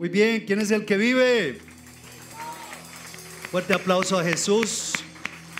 Muy 0.00 0.08
bien, 0.08 0.46
¿quién 0.46 0.58
es 0.60 0.70
el 0.70 0.86
que 0.86 0.96
vive? 0.96 1.58
Fuerte 3.50 3.74
aplauso 3.74 4.18
a 4.18 4.24
Jesús. 4.24 4.94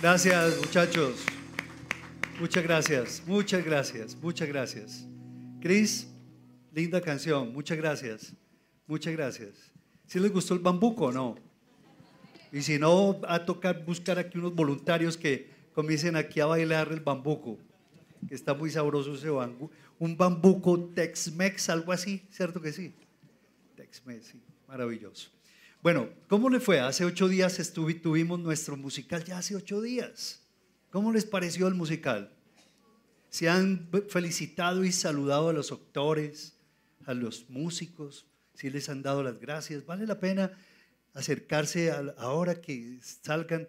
Gracias, 0.01 0.57
muchachos. 0.57 1.23
Muchas 2.39 2.63
gracias, 2.63 3.23
muchas 3.27 3.63
gracias, 3.63 4.17
muchas 4.19 4.47
gracias. 4.47 5.07
Cris, 5.59 6.07
linda 6.71 6.99
canción, 7.01 7.53
muchas 7.53 7.77
gracias, 7.77 8.33
muchas 8.87 9.13
gracias. 9.13 9.71
¿Si 10.07 10.19
les 10.19 10.31
gustó 10.31 10.55
el 10.55 10.59
bambuco 10.59 11.05
o 11.05 11.11
no? 11.11 11.35
Y 12.51 12.63
si 12.63 12.79
no, 12.79 13.21
a 13.27 13.45
tocar 13.45 13.85
buscar 13.85 14.17
aquí 14.17 14.39
unos 14.39 14.55
voluntarios 14.55 15.17
que 15.17 15.51
comiencen 15.75 16.15
aquí 16.15 16.39
a 16.39 16.47
bailar 16.47 16.91
el 16.91 17.01
bambuco, 17.01 17.59
que 18.27 18.33
está 18.33 18.55
muy 18.55 18.71
sabroso 18.71 19.13
ese 19.13 19.29
bambuco. 19.29 19.71
Un 19.99 20.17
bambuco 20.17 20.79
Tex-Mex, 20.95 21.69
algo 21.69 21.91
así, 21.91 22.23
¿cierto 22.31 22.59
que 22.59 22.73
sí? 22.73 22.95
Maravilloso. 24.67 25.29
Bueno, 25.81 26.09
¿cómo 26.27 26.49
le 26.49 26.59
fue? 26.59 26.79
Hace 26.79 27.05
ocho 27.05 27.27
días 27.27 27.73
tuvimos 27.73 28.39
nuestro 28.39 28.77
musical, 28.77 29.23
ya 29.23 29.39
hace 29.39 29.55
ocho 29.55 29.81
días. 29.81 30.41
¿Cómo 30.91 31.11
les 31.11 31.25
pareció 31.25 31.67
el 31.67 31.73
musical? 31.73 32.31
¿Se 33.29 33.49
han 33.49 33.89
felicitado 34.09 34.83
y 34.83 34.91
saludado 34.91 35.49
a 35.49 35.53
los 35.53 35.71
actores, 35.71 36.57
a 37.05 37.13
los 37.13 37.49
músicos? 37.49 38.27
¿Si 38.53 38.69
les 38.69 38.89
han 38.89 39.01
dado 39.01 39.23
las 39.23 39.39
gracias? 39.39 39.85
¿Vale 39.85 40.05
la 40.05 40.19
pena 40.19 40.51
acercarse 41.13 41.91
ahora 42.17 42.61
que 42.61 42.99
salgan 43.01 43.67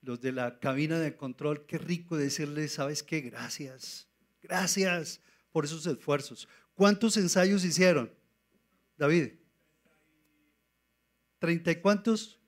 los 0.00 0.20
de 0.20 0.32
la 0.32 0.58
cabina 0.58 0.98
de 0.98 1.14
control? 1.14 1.64
Qué 1.66 1.78
rico 1.78 2.16
decirles, 2.16 2.72
¿sabes 2.72 3.02
qué? 3.02 3.20
Gracias. 3.20 4.08
Gracias 4.42 5.20
por 5.52 5.64
esos 5.64 5.86
esfuerzos. 5.86 6.48
¿Cuántos 6.74 7.16
ensayos 7.18 7.64
hicieron, 7.64 8.10
David? 8.96 9.41
¿Treinta 11.42 11.72
y 11.72 11.76
cuántos? 11.80 12.38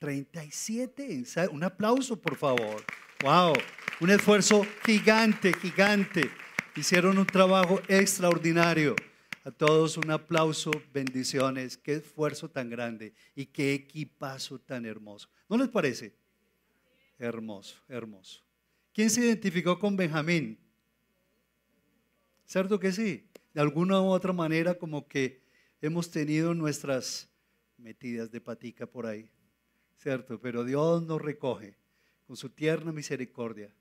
Treinta 0.00 0.44
y 0.44 0.50
siete. 0.50 1.22
Un 1.52 1.62
aplauso, 1.62 2.20
por 2.20 2.34
favor. 2.34 2.84
Wow, 3.22 3.52
un 4.00 4.10
esfuerzo 4.10 4.66
gigante, 4.84 5.52
gigante. 5.52 6.28
Hicieron 6.74 7.18
un 7.18 7.26
trabajo 7.26 7.80
extraordinario. 7.86 8.96
A 9.44 9.52
todos 9.52 9.96
un 9.96 10.10
aplauso, 10.10 10.72
bendiciones. 10.92 11.76
Qué 11.76 11.94
esfuerzo 11.94 12.50
tan 12.50 12.68
grande 12.68 13.14
y 13.36 13.46
qué 13.46 13.74
equipazo 13.74 14.58
tan 14.58 14.86
hermoso. 14.86 15.28
¿No 15.48 15.56
les 15.56 15.68
parece? 15.68 16.16
Hermoso, 17.20 17.76
hermoso. 17.88 18.42
¿Quién 18.92 19.08
se 19.08 19.20
identificó 19.20 19.78
con 19.78 19.96
Benjamín? 19.96 20.58
¿Cierto 22.44 22.80
que 22.80 22.90
sí? 22.90 23.30
De 23.54 23.60
alguna 23.60 24.00
u 24.00 24.06
otra 24.06 24.32
manera 24.32 24.74
como 24.74 25.06
que 25.06 25.44
hemos 25.80 26.10
tenido 26.10 26.54
nuestras 26.54 27.31
metidas 27.82 28.30
de 28.30 28.40
patica 28.40 28.86
por 28.86 29.06
ahí, 29.06 29.30
¿cierto? 29.96 30.40
Pero 30.40 30.64
Dios 30.64 31.02
nos 31.02 31.20
recoge 31.20 31.76
con 32.26 32.36
su 32.36 32.50
tierna 32.50 32.92
misericordia, 32.92 33.74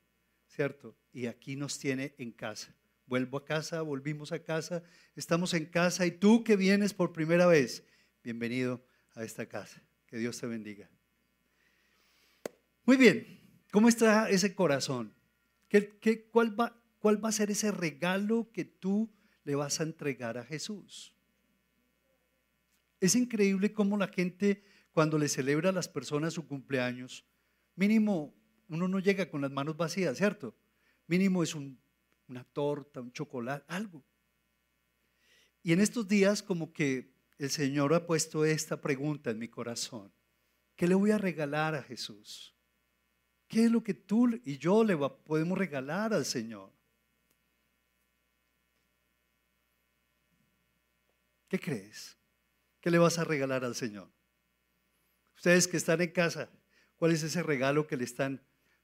¿cierto? 0.48 0.96
Y 1.14 1.28
aquí 1.28 1.56
nos 1.56 1.78
tiene 1.80 2.16
en 2.18 2.32
casa. 2.32 2.76
Vuelvo 3.06 3.38
a 3.38 3.46
casa, 3.46 3.82
volvimos 3.82 4.32
a 4.32 4.44
casa, 4.44 4.84
estamos 5.16 5.54
en 5.54 5.66
casa 5.66 6.06
y 6.06 6.12
tú 6.12 6.44
que 6.44 6.56
vienes 6.56 6.94
por 6.94 7.14
primera 7.14 7.46
vez, 7.46 7.84
bienvenido 8.24 8.84
a 9.16 9.24
esta 9.24 9.46
casa. 9.46 9.82
Que 10.08 10.18
Dios 10.18 10.40
te 10.40 10.48
bendiga. 10.48 10.90
Muy 12.86 12.98
bien, 12.98 13.40
¿cómo 13.72 13.88
está 13.88 14.30
ese 14.30 14.56
corazón? 14.56 15.14
¿Qué, 15.70 16.28
cuál, 16.32 16.60
va, 16.60 16.82
¿Cuál 17.00 17.24
va 17.24 17.30
a 17.30 17.34
ser 17.34 17.52
ese 17.52 17.72
regalo 17.72 18.52
que 18.52 18.66
tú 18.66 19.10
le 19.44 19.56
vas 19.56 19.80
a 19.80 19.84
entregar 19.84 20.38
a 20.38 20.44
Jesús? 20.44 21.14
Es 23.02 23.16
increíble 23.16 23.74
cómo 23.74 23.98
la 23.98 24.08
gente 24.08 24.64
cuando 24.94 25.18
le 25.18 25.28
celebra 25.28 25.70
a 25.70 25.74
las 25.74 25.90
personas 25.90 26.36
su 26.36 26.48
cumpleaños, 26.48 27.26
mínimo 27.76 28.34
uno 28.70 28.88
no 28.88 29.00
llega 29.00 29.30
con 29.30 29.42
las 29.42 29.52
manos 29.52 29.76
vacías, 29.76 30.18
¿cierto? 30.18 30.56
Mínimo 31.08 31.44
es 31.44 31.56
una 31.56 32.44
torta, 32.54 33.02
un 33.02 33.11
chocolate, 33.11 33.66
algo. 33.67 34.02
Y 35.64 35.73
en 35.73 35.82
estos 35.82 36.08
días 36.08 36.42
como 36.42 36.72
que 36.72 37.11
el 37.38 37.50
Señor 37.50 37.94
ha 37.94 38.06
puesto 38.06 38.45
esta 38.45 38.80
pregunta 38.80 39.32
en 39.32 39.40
mi 39.40 39.50
corazón. 39.50 40.14
¿Qué 40.76 40.88
le 40.88 40.95
voy 40.95 41.11
a 41.11 41.17
regalar 41.17 41.76
a 41.76 41.84
Jesús? 41.84 42.56
¿Qué 43.48 43.66
es 43.66 43.72
lo 43.72 43.84
que 43.84 43.94
tú 43.94 44.40
y 44.45 44.58
yo 44.58 44.84
le 44.84 44.95
podemos 44.95 45.58
regalar 45.58 46.14
al 46.14 46.23
Señor? 46.23 46.72
¿Qué 51.50 51.60
crees? 51.60 52.20
¿Qué 52.81 52.92
le 52.92 52.97
vas 52.97 53.19
a 53.19 53.23
regalar 53.23 53.64
al 53.64 53.75
Señor? 53.75 54.11
Ustedes 55.36 55.67
que 55.67 55.77
están 55.77 56.02
en 56.02 56.11
casa, 56.11 56.49
¿cuál 56.97 57.11
es 57.11 57.23
ese 57.23 57.42
regalo 57.42 57.87
que 57.87 57.97
le 57.97 58.03
están 58.03 58.42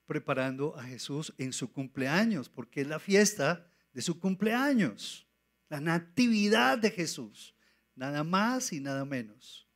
preparando 0.07 0.75
a 0.77 0.83
Jesús 0.83 1.33
en 1.37 1.53
su 1.53 1.71
cumpleaños, 1.71 2.49
porque 2.49 2.81
es 2.81 2.87
la 2.87 2.97
fiesta 2.97 3.69
de 3.93 4.01
su 4.01 4.19
cumpleaños, 4.19 5.27
la 5.69 5.81
natividad 5.81 6.77
de 6.77 6.89
Jesús, 6.89 7.53
nada 7.93 8.23
más 8.23 8.71
y 8.71 8.79
nada 8.79 9.03
menos. 9.05 9.67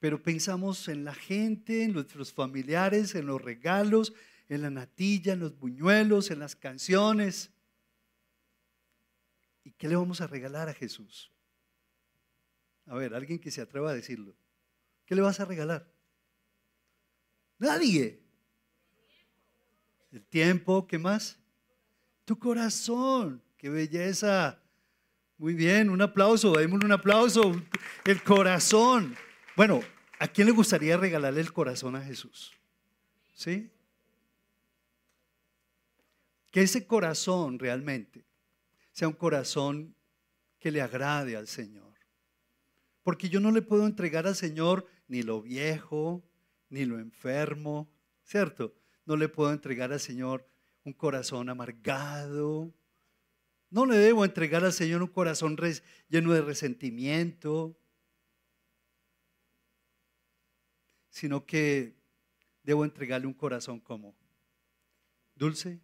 Pero 0.00 0.22
pensamos 0.22 0.88
en 0.88 1.04
la 1.04 1.14
gente, 1.14 1.84
en 1.84 1.92
nuestros 1.92 2.32
familiares, 2.32 3.14
en 3.14 3.26
los 3.26 3.40
regalos, 3.40 4.12
en 4.48 4.62
la 4.62 4.70
natilla, 4.70 5.34
en 5.34 5.40
los 5.40 5.56
buñuelos, 5.56 6.30
en 6.30 6.40
las 6.40 6.56
canciones. 6.56 7.50
¿Y 9.62 9.70
qué 9.72 9.88
le 9.88 9.96
vamos 9.96 10.20
a 10.20 10.26
regalar 10.26 10.68
a 10.68 10.74
Jesús? 10.74 11.30
A 12.90 12.96
ver, 12.96 13.14
alguien 13.14 13.38
que 13.38 13.52
se 13.52 13.60
atreva 13.60 13.90
a 13.90 13.94
decirlo. 13.94 14.34
¿Qué 15.06 15.14
le 15.14 15.22
vas 15.22 15.38
a 15.38 15.44
regalar? 15.44 15.88
Nadie. 17.56 18.20
El 20.10 20.24
tiempo, 20.24 20.88
¿qué 20.88 20.98
más? 20.98 21.38
Tu 22.24 22.36
corazón, 22.36 23.40
qué 23.56 23.68
belleza. 23.68 24.60
Muy 25.38 25.54
bien, 25.54 25.88
un 25.88 26.02
aplauso, 26.02 26.50
démosle 26.50 26.86
un 26.86 26.90
aplauso. 26.90 27.62
El 28.04 28.24
corazón. 28.24 29.14
Bueno, 29.54 29.82
¿a 30.18 30.26
quién 30.26 30.48
le 30.48 30.52
gustaría 30.52 30.96
regalarle 30.96 31.42
el 31.42 31.52
corazón 31.52 31.94
a 31.94 32.02
Jesús? 32.02 32.52
¿Sí? 33.34 33.70
Que 36.50 36.62
ese 36.62 36.88
corazón 36.88 37.56
realmente 37.56 38.24
sea 38.90 39.06
un 39.06 39.14
corazón 39.14 39.94
que 40.58 40.72
le 40.72 40.82
agrade 40.82 41.36
al 41.36 41.46
Señor. 41.46 41.89
Porque 43.10 43.28
yo 43.28 43.40
no 43.40 43.50
le 43.50 43.60
puedo 43.60 43.88
entregar 43.88 44.28
al 44.28 44.36
Señor 44.36 44.86
ni 45.08 45.24
lo 45.24 45.42
viejo, 45.42 46.22
ni 46.68 46.84
lo 46.84 47.00
enfermo, 47.00 47.90
¿cierto? 48.22 48.72
no 49.04 49.16
le 49.16 49.28
puedo 49.28 49.52
entregar 49.52 49.92
al 49.92 49.98
Señor 49.98 50.48
un 50.84 50.92
corazón 50.92 51.48
amargado. 51.48 52.72
No 53.68 53.84
le 53.84 53.96
debo 53.96 54.24
entregar 54.24 54.64
al 54.64 54.72
Señor 54.72 55.02
un 55.02 55.08
corazón 55.08 55.56
lleno 56.08 56.32
de 56.32 56.40
resentimiento, 56.40 57.76
sino 61.08 61.44
que 61.44 61.96
debo 62.62 62.84
entregarle 62.84 63.26
un 63.26 63.34
corazón 63.34 63.80
como 63.80 64.14
dulce. 65.34 65.80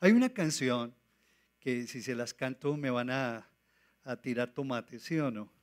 Hay 0.00 0.12
una 0.12 0.28
canción 0.28 0.94
que 1.60 1.86
si 1.86 2.02
se 2.02 2.14
las 2.14 2.34
canto 2.34 2.76
me 2.76 2.90
van 2.90 3.08
a, 3.08 3.48
a 4.04 4.16
tirar 4.20 4.52
tomates, 4.52 5.04
¿sí 5.04 5.18
o 5.18 5.30
no? 5.30 5.59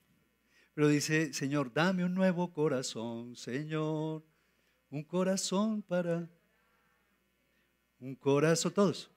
Pero 0.78 0.90
dice, 0.90 1.34
Señor, 1.34 1.74
dame 1.74 2.06
un 2.06 2.14
nuevo 2.14 2.54
corazón, 2.54 3.36
Señor, 3.36 4.24
un 4.92 5.04
corazón 5.04 5.82
para 5.82 6.30
un 8.00 8.14
corazón, 8.14 8.72
todos. 8.72 9.10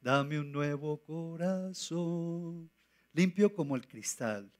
Dame 0.00 0.40
un 0.40 0.50
nuevo 0.50 1.00
corazón, 1.00 2.68
limpio 3.12 3.54
como 3.54 3.76
el 3.76 3.86
cristal. 3.86 4.50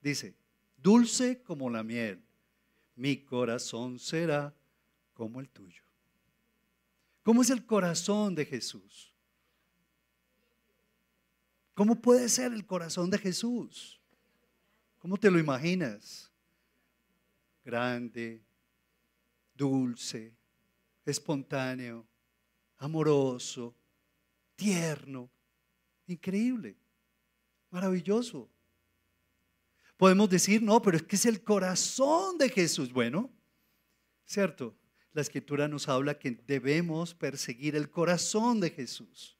Dice, 0.00 0.34
dulce 0.76 1.40
como 1.44 1.70
la 1.70 1.84
miel. 1.84 2.20
Mi 2.96 3.18
corazón 3.18 3.96
será 4.00 4.52
como 5.14 5.38
el 5.38 5.48
tuyo. 5.48 5.84
¿Cómo 7.22 7.42
es 7.42 7.50
el 7.50 7.64
corazón 7.64 8.34
de 8.34 8.44
Jesús? 8.44 9.14
¿Cómo 11.74 11.94
puede 11.94 12.28
ser 12.28 12.52
el 12.52 12.66
corazón 12.66 13.08
de 13.08 13.18
Jesús? 13.18 13.95
¿Cómo 15.06 15.18
te 15.18 15.30
lo 15.30 15.38
imaginas? 15.38 16.32
Grande, 17.64 18.42
dulce, 19.54 20.34
espontáneo, 21.04 22.04
amoroso, 22.78 23.72
tierno, 24.56 25.30
increíble, 26.08 26.76
maravilloso. 27.70 28.50
Podemos 29.96 30.28
decir, 30.28 30.60
no, 30.60 30.82
pero 30.82 30.96
es 30.96 31.04
que 31.04 31.14
es 31.14 31.26
el 31.26 31.40
corazón 31.40 32.36
de 32.36 32.48
Jesús. 32.48 32.92
Bueno, 32.92 33.30
cierto, 34.24 34.76
la 35.12 35.22
escritura 35.22 35.68
nos 35.68 35.88
habla 35.88 36.18
que 36.18 36.32
debemos 36.32 37.14
perseguir 37.14 37.76
el 37.76 37.90
corazón 37.90 38.58
de 38.58 38.70
Jesús. 38.70 39.38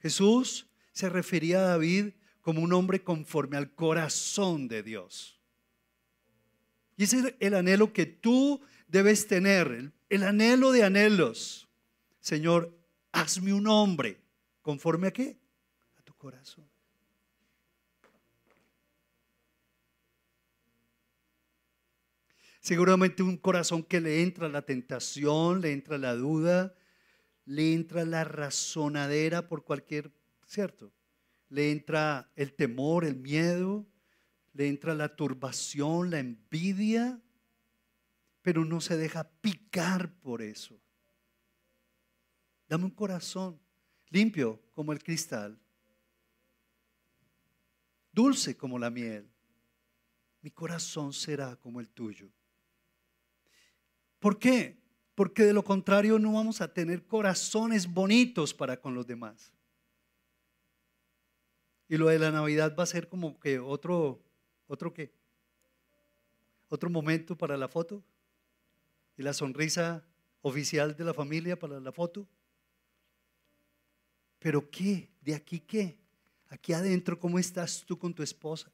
Jesús 0.00 0.68
se 0.90 1.08
refería 1.08 1.58
a 1.58 1.68
David 1.68 2.14
como 2.48 2.62
un 2.62 2.72
hombre 2.72 3.04
conforme 3.04 3.58
al 3.58 3.74
corazón 3.74 4.68
de 4.68 4.82
Dios. 4.82 5.38
Y 6.96 7.04
ese 7.04 7.18
es 7.18 7.34
el 7.40 7.52
anhelo 7.52 7.92
que 7.92 8.06
tú 8.06 8.62
debes 8.86 9.26
tener, 9.26 9.66
el, 9.66 9.92
el 10.08 10.22
anhelo 10.22 10.72
de 10.72 10.82
anhelos. 10.82 11.68
Señor, 12.20 12.74
hazme 13.12 13.52
un 13.52 13.66
hombre 13.66 14.22
conforme 14.62 15.08
a 15.08 15.10
qué? 15.10 15.38
A 15.98 16.02
tu 16.02 16.14
corazón. 16.14 16.66
Seguramente 22.60 23.22
un 23.22 23.36
corazón 23.36 23.82
que 23.82 24.00
le 24.00 24.22
entra 24.22 24.48
la 24.48 24.62
tentación, 24.62 25.60
le 25.60 25.72
entra 25.72 25.98
la 25.98 26.14
duda, 26.14 26.74
le 27.44 27.74
entra 27.74 28.06
la 28.06 28.24
razonadera 28.24 29.48
por 29.48 29.64
cualquier, 29.64 30.10
¿cierto? 30.46 30.90
Le 31.48 31.72
entra 31.72 32.30
el 32.36 32.52
temor, 32.54 33.04
el 33.04 33.16
miedo, 33.16 33.86
le 34.52 34.68
entra 34.68 34.94
la 34.94 35.14
turbación, 35.14 36.10
la 36.10 36.18
envidia, 36.18 37.20
pero 38.42 38.64
no 38.64 38.80
se 38.80 38.96
deja 38.96 39.30
picar 39.40 40.12
por 40.20 40.42
eso. 40.42 40.80
Dame 42.68 42.84
un 42.84 42.90
corazón 42.90 43.58
limpio 44.10 44.60
como 44.72 44.92
el 44.92 45.02
cristal, 45.02 45.58
dulce 48.12 48.56
como 48.56 48.78
la 48.78 48.90
miel. 48.90 49.30
Mi 50.40 50.50
corazón 50.50 51.12
será 51.12 51.56
como 51.56 51.80
el 51.80 51.88
tuyo. 51.88 52.30
¿Por 54.18 54.38
qué? 54.38 54.78
Porque 55.14 55.44
de 55.44 55.52
lo 55.52 55.64
contrario 55.64 56.18
no 56.18 56.32
vamos 56.32 56.60
a 56.60 56.72
tener 56.72 57.06
corazones 57.06 57.86
bonitos 57.86 58.54
para 58.54 58.80
con 58.80 58.94
los 58.94 59.06
demás. 59.06 59.52
Y 61.88 61.96
lo 61.96 62.08
de 62.08 62.18
la 62.18 62.30
Navidad 62.30 62.76
va 62.78 62.82
a 62.82 62.86
ser 62.86 63.08
como 63.08 63.40
que 63.40 63.58
otro, 63.58 64.22
otro 64.66 64.92
qué? 64.92 65.12
Otro 66.68 66.90
momento 66.90 67.36
para 67.36 67.56
la 67.56 67.68
foto. 67.68 68.04
Y 69.16 69.22
la 69.22 69.32
sonrisa 69.32 70.04
oficial 70.42 70.94
de 70.96 71.04
la 71.04 71.14
familia 71.14 71.58
para 71.58 71.80
la 71.80 71.90
foto. 71.90 72.28
Pero 74.38 74.70
¿qué? 74.70 75.10
¿De 75.20 75.34
aquí 75.34 75.60
qué? 75.60 75.98
Aquí 76.48 76.72
adentro, 76.72 77.18
¿cómo 77.18 77.38
estás 77.38 77.84
tú 77.84 77.98
con 77.98 78.14
tu 78.14 78.22
esposa? 78.22 78.70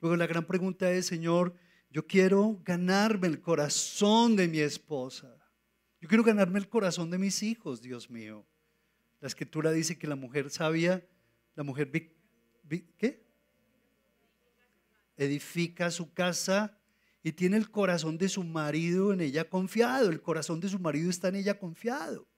Luego 0.00 0.16
la 0.16 0.26
gran 0.26 0.44
pregunta 0.44 0.90
es, 0.92 1.06
Señor, 1.06 1.54
yo 1.90 2.06
quiero 2.06 2.60
ganarme 2.64 3.26
el 3.26 3.40
corazón 3.40 4.36
de 4.36 4.48
mi 4.48 4.60
esposa. 4.60 5.34
Yo 6.00 6.08
quiero 6.08 6.22
ganarme 6.22 6.58
el 6.58 6.68
corazón 6.68 7.10
de 7.10 7.18
mis 7.18 7.42
hijos, 7.42 7.82
Dios 7.82 8.08
mío. 8.08 8.46
La 9.20 9.28
escritura 9.28 9.72
dice 9.72 9.98
que 9.98 10.06
la 10.06 10.16
mujer 10.16 10.50
sabia, 10.50 11.06
la 11.54 11.64
mujer, 11.64 11.90
¿qué? 11.90 13.26
Edifica 15.16 15.90
su 15.90 16.12
casa 16.12 16.78
y 17.22 17.32
tiene 17.32 17.56
el 17.56 17.70
corazón 17.70 18.16
de 18.16 18.28
su 18.28 18.44
marido 18.44 19.12
en 19.12 19.20
ella 19.20 19.48
confiado. 19.48 20.10
El 20.10 20.22
corazón 20.22 20.60
de 20.60 20.68
su 20.68 20.78
marido 20.78 21.10
está 21.10 21.28
en 21.28 21.36
ella 21.36 21.58
confiado. 21.58 22.28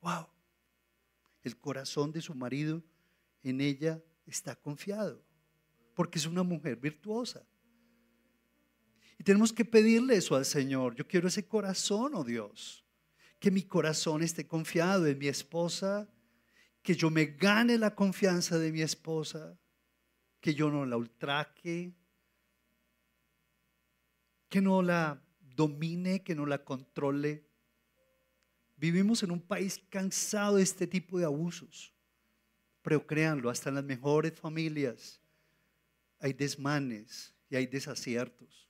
Wow. 0.00 0.28
El 1.42 1.56
corazón 1.58 2.12
de 2.12 2.22
su 2.22 2.34
marido 2.34 2.82
en 3.42 3.60
ella 3.60 4.00
está 4.26 4.54
confiado. 4.54 5.24
Porque 5.94 6.18
es 6.18 6.26
una 6.26 6.44
mujer 6.44 6.76
virtuosa. 6.76 7.44
Y 9.18 9.24
tenemos 9.24 9.52
que 9.52 9.64
pedirle 9.64 10.16
eso 10.16 10.36
al 10.36 10.44
Señor. 10.44 10.94
Yo 10.94 11.06
quiero 11.06 11.26
ese 11.26 11.46
corazón, 11.46 12.14
oh 12.14 12.22
Dios. 12.22 12.85
Que 13.38 13.50
mi 13.50 13.62
corazón 13.62 14.22
esté 14.22 14.46
confiado 14.46 15.06
en 15.06 15.18
mi 15.18 15.28
esposa. 15.28 16.08
Que 16.82 16.94
yo 16.94 17.10
me 17.10 17.26
gane 17.26 17.78
la 17.78 17.94
confianza 17.94 18.58
de 18.58 18.72
mi 18.72 18.82
esposa. 18.82 19.58
Que 20.40 20.54
yo 20.54 20.70
no 20.70 20.86
la 20.86 20.96
ultraque. 20.96 21.92
Que 24.48 24.60
no 24.60 24.82
la 24.82 25.22
domine, 25.40 26.22
que 26.22 26.34
no 26.34 26.46
la 26.46 26.64
controle. 26.64 27.46
Vivimos 28.76 29.22
en 29.22 29.30
un 29.30 29.40
país 29.40 29.80
cansado 29.88 30.56
de 30.56 30.62
este 30.62 30.86
tipo 30.86 31.18
de 31.18 31.24
abusos. 31.24 31.92
Pero 32.82 33.06
créanlo, 33.06 33.50
hasta 33.50 33.70
en 33.70 33.76
las 33.76 33.84
mejores 33.84 34.38
familias 34.38 35.20
hay 36.20 36.32
desmanes 36.32 37.34
y 37.50 37.56
hay 37.56 37.66
desaciertos. 37.66 38.68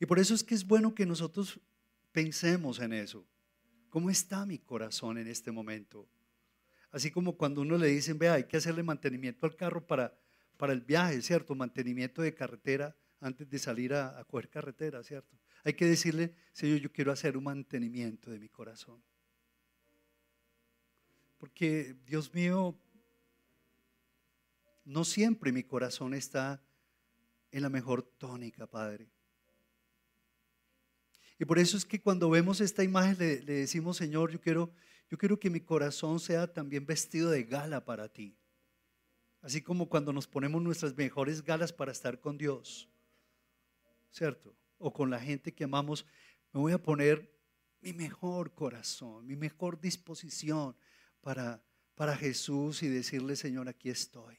Y 0.00 0.06
por 0.06 0.18
eso 0.18 0.34
es 0.34 0.42
que 0.42 0.54
es 0.54 0.66
bueno 0.66 0.94
que 0.94 1.06
nosotros 1.06 1.60
pensemos 2.12 2.78
en 2.78 2.92
eso. 2.92 3.26
¿Cómo 3.88 4.10
está 4.10 4.46
mi 4.46 4.58
corazón 4.58 5.18
en 5.18 5.26
este 5.26 5.50
momento? 5.50 6.08
Así 6.90 7.10
como 7.10 7.36
cuando 7.36 7.62
uno 7.62 7.76
le 7.78 7.88
dicen, 7.88 8.18
vea, 8.18 8.34
hay 8.34 8.44
que 8.44 8.58
hacerle 8.58 8.82
mantenimiento 8.82 9.46
al 9.46 9.56
carro 9.56 9.86
para, 9.86 10.16
para 10.56 10.72
el 10.72 10.82
viaje, 10.82 11.20
¿cierto? 11.22 11.54
Mantenimiento 11.54 12.22
de 12.22 12.34
carretera 12.34 12.96
antes 13.20 13.48
de 13.48 13.58
salir 13.58 13.94
a, 13.94 14.18
a 14.18 14.24
coger 14.24 14.48
carretera, 14.48 15.02
¿cierto? 15.02 15.38
Hay 15.64 15.74
que 15.74 15.86
decirle, 15.86 16.34
Señor, 16.52 16.78
yo 16.78 16.92
quiero 16.92 17.12
hacer 17.12 17.36
un 17.36 17.44
mantenimiento 17.44 18.30
de 18.30 18.38
mi 18.38 18.48
corazón. 18.48 19.02
Porque, 21.38 21.96
Dios 22.06 22.32
mío, 22.34 22.78
no 24.84 25.04
siempre 25.04 25.52
mi 25.52 25.64
corazón 25.64 26.14
está 26.14 26.62
en 27.50 27.62
la 27.62 27.68
mejor 27.68 28.02
tónica, 28.02 28.66
Padre. 28.66 29.08
Y 31.42 31.44
por 31.44 31.58
eso 31.58 31.76
es 31.76 31.84
que 31.84 32.00
cuando 32.00 32.30
vemos 32.30 32.60
esta 32.60 32.84
imagen 32.84 33.18
le, 33.18 33.40
decimos, 33.40 33.96
Señor, 33.96 34.30
yo 34.30 34.40
quiero, 34.40 34.70
yo 35.10 35.18
quiero 35.18 35.40
que 35.40 35.50
mi 35.50 35.58
corazón 35.58 36.20
sea 36.20 36.46
también 36.46 36.86
vestido 36.86 37.32
de 37.32 37.42
gala 37.42 37.84
para 37.84 38.08
ti. 38.08 38.38
Así 39.40 39.60
como 39.60 39.88
cuando 39.88 40.12
nos 40.12 40.28
ponemos 40.28 40.62
nuestras 40.62 40.96
mejores 40.96 41.42
galas 41.42 41.72
para 41.72 41.90
estar 41.90 42.20
con 42.20 42.38
Dios. 42.38 42.88
¿Cierto? 44.12 44.54
O 44.78 44.92
con 44.92 45.10
la 45.10 45.18
gente 45.18 45.52
que 45.52 45.64
amamos, 45.64 46.06
me 46.52 46.60
voy 46.60 46.74
a 46.74 46.80
poner 46.80 47.28
mi 47.80 47.92
mejor 47.92 48.54
corazón, 48.54 49.26
mi 49.26 49.34
mejor 49.34 49.80
disposición 49.80 50.76
para, 51.22 51.60
para 51.96 52.16
Jesús 52.16 52.84
y 52.84 52.88
decirle, 52.88 53.34
Señor, 53.34 53.68
aquí 53.68 53.90
estoy. 53.90 54.36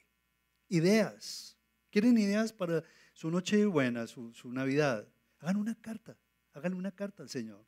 Ideas. 0.70 1.58
¿Quieren 1.90 2.18
ideas 2.18 2.54
para 2.54 2.82
su 3.12 3.30
noche 3.30 3.66
buena, 3.66 4.08
su, 4.08 4.34
su 4.34 4.54
Navidad? 4.54 5.06
Hagan 5.40 5.58
una 5.58 5.76
carta. 5.76 6.18
Hágale 6.54 6.76
una 6.76 6.92
carta 6.92 7.24
al 7.24 7.30
Señor. 7.30 7.66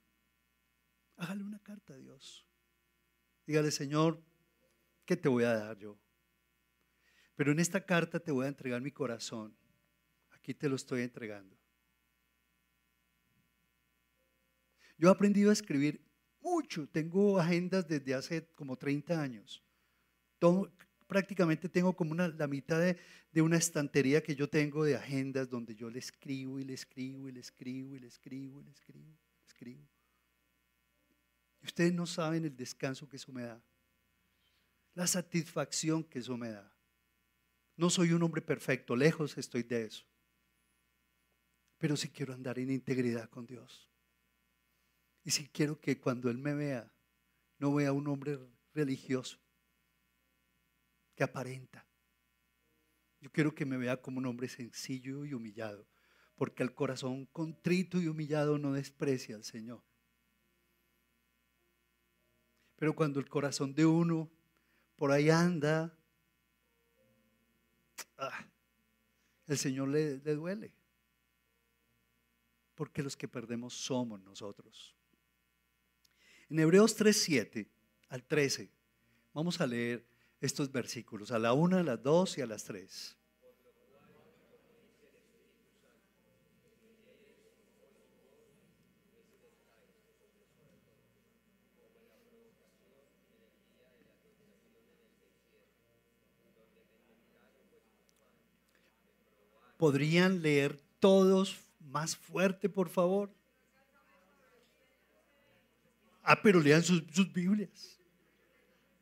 Hágale 1.18 1.44
una 1.44 1.60
carta 1.60 1.94
a 1.94 1.98
Dios. 1.98 2.46
Dígale, 3.46 3.72
Señor, 3.72 4.22
¿qué 5.06 5.16
te 5.16 5.30
voy 5.30 5.44
a 5.44 5.54
dar 5.54 5.78
yo? 5.78 5.98
Pero 7.36 7.52
en 7.52 7.60
esta 7.60 7.86
carta 7.86 8.20
te 8.20 8.32
voy 8.32 8.46
a 8.46 8.50
entregar 8.50 8.82
mi 8.82 8.92
corazón. 8.92 9.56
Aquí 10.32 10.54
te 10.54 10.70
lo 10.70 10.76
estoy 10.76 11.02
entregando. 11.02 11.58
Yo 14.98 15.10
he 15.10 15.12
aprendido 15.12 15.50
a 15.50 15.54
escribir 15.54 16.06
mucho. 16.42 16.88
Tengo 16.88 17.40
agendas 17.40 17.88
desde 17.88 18.14
hace 18.14 18.48
como 18.56 18.78
30 18.78 19.22
años. 19.22 19.64
Prácticamente 21.08 21.70
tengo 21.70 21.96
como 21.96 22.12
una, 22.12 22.28
la 22.28 22.48
mitad 22.48 22.80
de, 22.80 23.42
una 23.42 23.58
estantería 23.58 24.24
que 24.24 24.36
yo 24.36 24.50
tengo 24.50 24.84
de 24.84 24.96
agendas 24.96 25.50
donde 25.50 25.76
yo 25.76 25.90
le 25.90 26.00
escribo 26.00 26.60
y 26.60 26.64
le 26.64 26.74
escribo 26.74 27.28
y 27.28 27.32
le 27.32 27.40
escribo 27.40 27.96
y 27.96 28.00
le 28.00 28.08
escribo 28.08 28.62
y 28.62 28.64
le 28.64 28.72
escribo, 28.72 29.20
le 29.40 29.46
escribo. 29.46 29.88
Y 31.62 31.66
ustedes 31.66 31.94
no 31.94 32.06
saben 32.06 32.46
el 32.46 32.56
descanso 32.56 33.08
que 33.08 33.18
eso 33.18 33.32
me 33.32 33.44
da, 33.44 33.62
la 34.94 35.08
satisfacción 35.08 36.04
que 36.04 36.20
eso 36.20 36.38
me 36.38 36.50
da. 36.50 36.72
No 37.78 37.90
soy 37.90 38.14
un 38.14 38.24
hombre 38.24 38.42
perfecto, 38.42 38.96
lejos 38.96 39.38
estoy 39.38 39.64
de 39.64 39.86
eso. 39.86 40.06
Pero 41.78 41.98
sí 41.98 42.10
quiero 42.10 42.34
andar 42.34 42.58
en 42.58 42.72
integridad 42.72 43.30
con 43.30 43.46
Dios. 43.46 43.90
Y 45.26 45.32
sí 45.32 45.50
quiero 45.52 45.80
que 45.80 46.00
cuando 46.00 46.30
Él 46.30 46.38
me 46.38 46.54
vea, 46.54 46.90
no 47.58 47.74
vea 47.74 47.92
un 47.92 48.08
hombre 48.08 48.40
religioso, 48.74 49.40
que 51.16 51.24
aparenta. 51.24 51.88
Yo 53.22 53.32
quiero 53.32 53.56
que 53.56 53.66
me 53.66 53.78
vea 53.78 54.02
como 54.02 54.20
un 54.20 54.26
hombre 54.26 54.48
sencillo 54.48 55.26
y 55.26 55.34
humillado, 55.34 55.88
porque 56.36 56.62
el 56.62 56.76
corazón 56.76 57.26
contrito 57.28 58.00
y 58.00 58.08
humillado 58.08 58.58
no 58.58 58.74
desprecia 58.74 59.36
al 59.36 59.44
Señor. 59.44 59.82
Pero 62.76 62.94
cuando 62.94 63.20
el 63.20 63.30
corazón 63.30 63.74
de 63.74 63.86
uno 63.86 64.30
por 64.96 65.12
ahí 65.12 65.30
anda, 65.30 65.98
ah, 68.18 68.46
el 69.48 69.58
Señor 69.58 69.88
le, 69.88 70.18
le 70.18 70.36
duele. 70.36 70.74
Porque 72.76 73.02
los 73.02 73.16
que 73.16 73.28
perdemos 73.28 73.74
somos 73.74 74.20
nosotros. 74.22 74.96
En 76.50 76.60
Hebreos 76.60 76.96
3:7 76.98 77.70
al 78.10 78.24
13, 78.24 78.70
vamos 79.34 79.60
a 79.62 79.68
leer 79.68 80.06
estos 80.42 80.72
versículos, 80.72 81.32
a 81.32 81.40
la 81.40 81.54
una, 81.54 81.80
a 81.80 81.84
las 81.84 82.02
dos 82.02 82.38
y 82.38 82.42
a 82.42 82.46
las 82.46 82.64
tres. 82.64 83.16
¿Podrían 99.78 100.42
leer 100.42 100.80
todos 101.00 101.58
más 101.80 102.16
fuerte, 102.16 102.70
por 102.70 102.90
favor? 102.90 103.30
Ah, 106.24 106.40
pero 106.42 106.60
lean 106.60 106.82
sus, 106.82 107.04
sus 107.12 107.32
Biblias. 107.32 108.00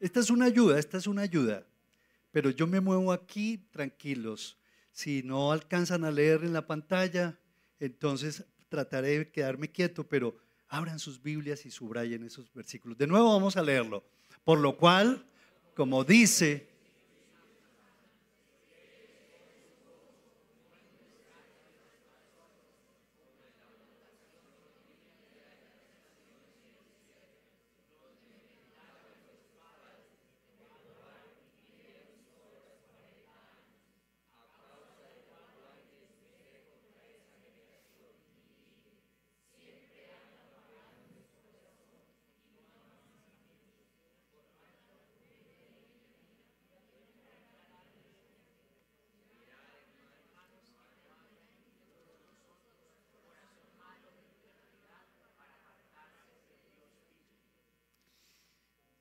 Esta 0.04 0.20
es 0.20 0.30
una 0.30 0.44
ayuda, 0.48 0.78
esta 0.78 0.98
es 0.98 1.08
una 1.08 1.22
ayuda. 1.22 1.66
Pero 2.34 2.50
yo 2.50 2.68
me 2.68 2.82
muevo 2.82 3.14
aquí 3.14 3.58
tranquilos. 3.72 4.58
Si 4.92 5.24
no 5.24 5.54
alcanzan 5.54 6.04
a 6.04 6.12
leer 6.12 6.44
en 6.44 6.52
la 6.52 6.68
pantalla, 6.68 7.40
entonces 7.80 8.44
trataré 8.68 9.20
de 9.20 9.32
quedarme 9.32 9.72
quieto, 9.72 10.06
pero 10.06 10.36
abran 10.68 11.00
sus 11.00 11.24
Biblias 11.24 11.66
y 11.66 11.72
subrayen 11.72 12.26
esos 12.26 12.54
versículos. 12.54 12.98
De 12.98 13.08
nuevo 13.08 13.32
vamos 13.32 13.56
a 13.56 13.64
leerlo. 13.64 14.04
Por 14.44 14.60
lo 14.60 14.76
cual, 14.76 15.26
como 15.74 16.04
dice 16.04 16.68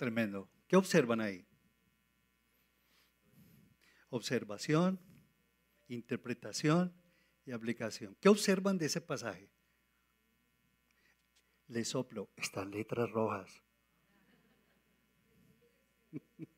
Tremendo. 0.02 0.50
¿Qué 0.66 0.74
observan 0.74 1.20
ahí? 1.20 1.46
Observación, 4.10 4.98
interpretación 5.86 6.92
y 7.46 7.52
aplicación. 7.52 8.16
¿Qué 8.20 8.28
observan 8.28 8.78
de 8.78 8.86
ese 8.86 9.00
pasaje? 9.00 9.48
Le 11.68 11.84
soplo 11.84 12.28
estas 12.34 12.66
letras 12.66 13.08
rojas. 13.12 13.62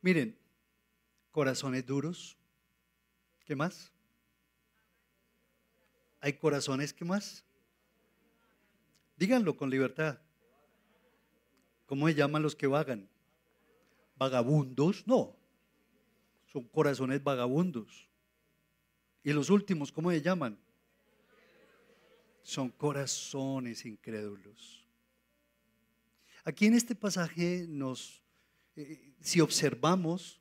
Miren, 0.00 0.36
corazones 1.30 1.86
duros. 1.86 2.36
¿Qué 3.44 3.54
más? 3.54 3.95
Hay 6.20 6.34
corazones 6.34 6.92
que 6.92 7.04
más. 7.04 7.44
Díganlo 9.16 9.56
con 9.56 9.70
libertad. 9.70 10.18
¿Cómo 11.86 12.08
se 12.08 12.14
llaman 12.14 12.42
los 12.42 12.54
que 12.54 12.66
vagan? 12.66 13.08
¿Vagabundos? 14.16 15.06
No. 15.06 15.36
Son 16.46 16.64
corazones 16.64 17.22
vagabundos. 17.22 18.08
¿Y 19.22 19.32
los 19.32 19.50
últimos, 19.50 19.90
cómo 19.90 20.10
se 20.10 20.22
llaman? 20.22 20.58
Son 22.42 22.70
corazones 22.70 23.84
incrédulos. 23.84 24.86
Aquí 26.44 26.66
en 26.66 26.74
este 26.74 26.94
pasaje 26.94 27.66
nos, 27.68 28.22
eh, 28.76 29.14
si 29.20 29.40
observamos, 29.40 30.40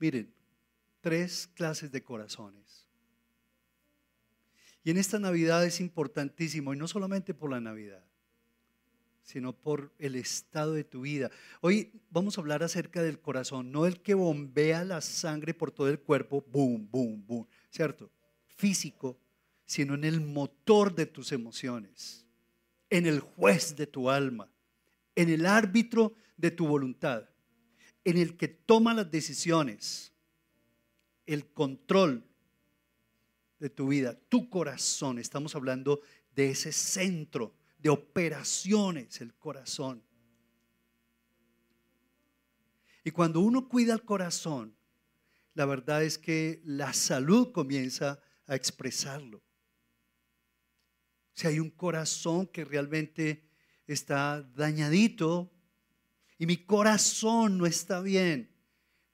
miren, 0.00 0.34
tres 1.00 1.46
clases 1.46 1.92
de 1.92 2.02
corazones. 2.02 2.87
Y 4.84 4.90
en 4.90 4.96
esta 4.96 5.18
Navidad 5.18 5.64
es 5.64 5.80
importantísimo, 5.80 6.72
y 6.72 6.76
no 6.76 6.88
solamente 6.88 7.34
por 7.34 7.50
la 7.50 7.60
Navidad, 7.60 8.04
sino 9.28 9.52
por 9.52 9.92
el 9.98 10.14
estado 10.14 10.72
de 10.72 10.84
tu 10.84 11.02
vida. 11.02 11.30
Hoy 11.60 11.92
vamos 12.08 12.38
a 12.38 12.40
hablar 12.40 12.62
acerca 12.62 13.02
del 13.02 13.20
corazón, 13.20 13.70
no 13.70 13.84
el 13.84 14.00
que 14.00 14.14
bombea 14.14 14.84
la 14.84 15.02
sangre 15.02 15.52
por 15.52 15.70
todo 15.70 15.88
el 15.88 16.00
cuerpo, 16.00 16.42
boom, 16.50 16.88
boom, 16.90 17.26
boom, 17.26 17.46
¿cierto? 17.70 18.10
Físico, 18.46 19.18
sino 19.66 19.94
en 19.94 20.04
el 20.04 20.22
motor 20.22 20.94
de 20.94 21.04
tus 21.04 21.32
emociones, 21.32 22.24
en 22.88 23.04
el 23.04 23.20
juez 23.20 23.76
de 23.76 23.86
tu 23.86 24.08
alma, 24.08 24.50
en 25.14 25.28
el 25.28 25.44
árbitro 25.44 26.14
de 26.38 26.50
tu 26.50 26.66
voluntad, 26.66 27.28
en 28.04 28.16
el 28.16 28.38
que 28.38 28.48
toma 28.48 28.94
las 28.94 29.10
decisiones, 29.10 30.14
el 31.26 31.44
control 31.52 32.24
de 33.58 33.70
tu 33.70 33.88
vida, 33.88 34.18
tu 34.28 34.48
corazón. 34.48 35.18
Estamos 35.18 35.54
hablando 35.54 36.00
de 36.34 36.50
ese 36.50 36.72
centro 36.72 37.54
de 37.78 37.90
operaciones, 37.90 39.20
el 39.20 39.34
corazón. 39.34 40.02
Y 43.04 43.10
cuando 43.10 43.40
uno 43.40 43.68
cuida 43.68 43.94
el 43.94 44.04
corazón, 44.04 44.76
la 45.54 45.64
verdad 45.64 46.04
es 46.04 46.18
que 46.18 46.60
la 46.64 46.92
salud 46.92 47.52
comienza 47.52 48.20
a 48.46 48.54
expresarlo. 48.54 49.42
Si 51.34 51.46
hay 51.46 51.60
un 51.60 51.70
corazón 51.70 52.46
que 52.46 52.64
realmente 52.64 53.48
está 53.86 54.42
dañadito 54.42 55.52
y 56.36 56.46
mi 56.46 56.64
corazón 56.64 57.58
no 57.58 57.66
está 57.66 58.00
bien, 58.00 58.54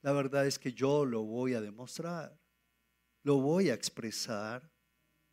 la 0.03 0.13
verdad 0.13 0.47
es 0.47 0.59
que 0.59 0.73
yo 0.73 1.05
lo 1.05 1.23
voy 1.23 1.55
a 1.55 1.61
demostrar 1.61 2.39
lo 3.25 3.41
voy 3.41 3.71
a 3.71 3.75
expresar, 3.75 4.71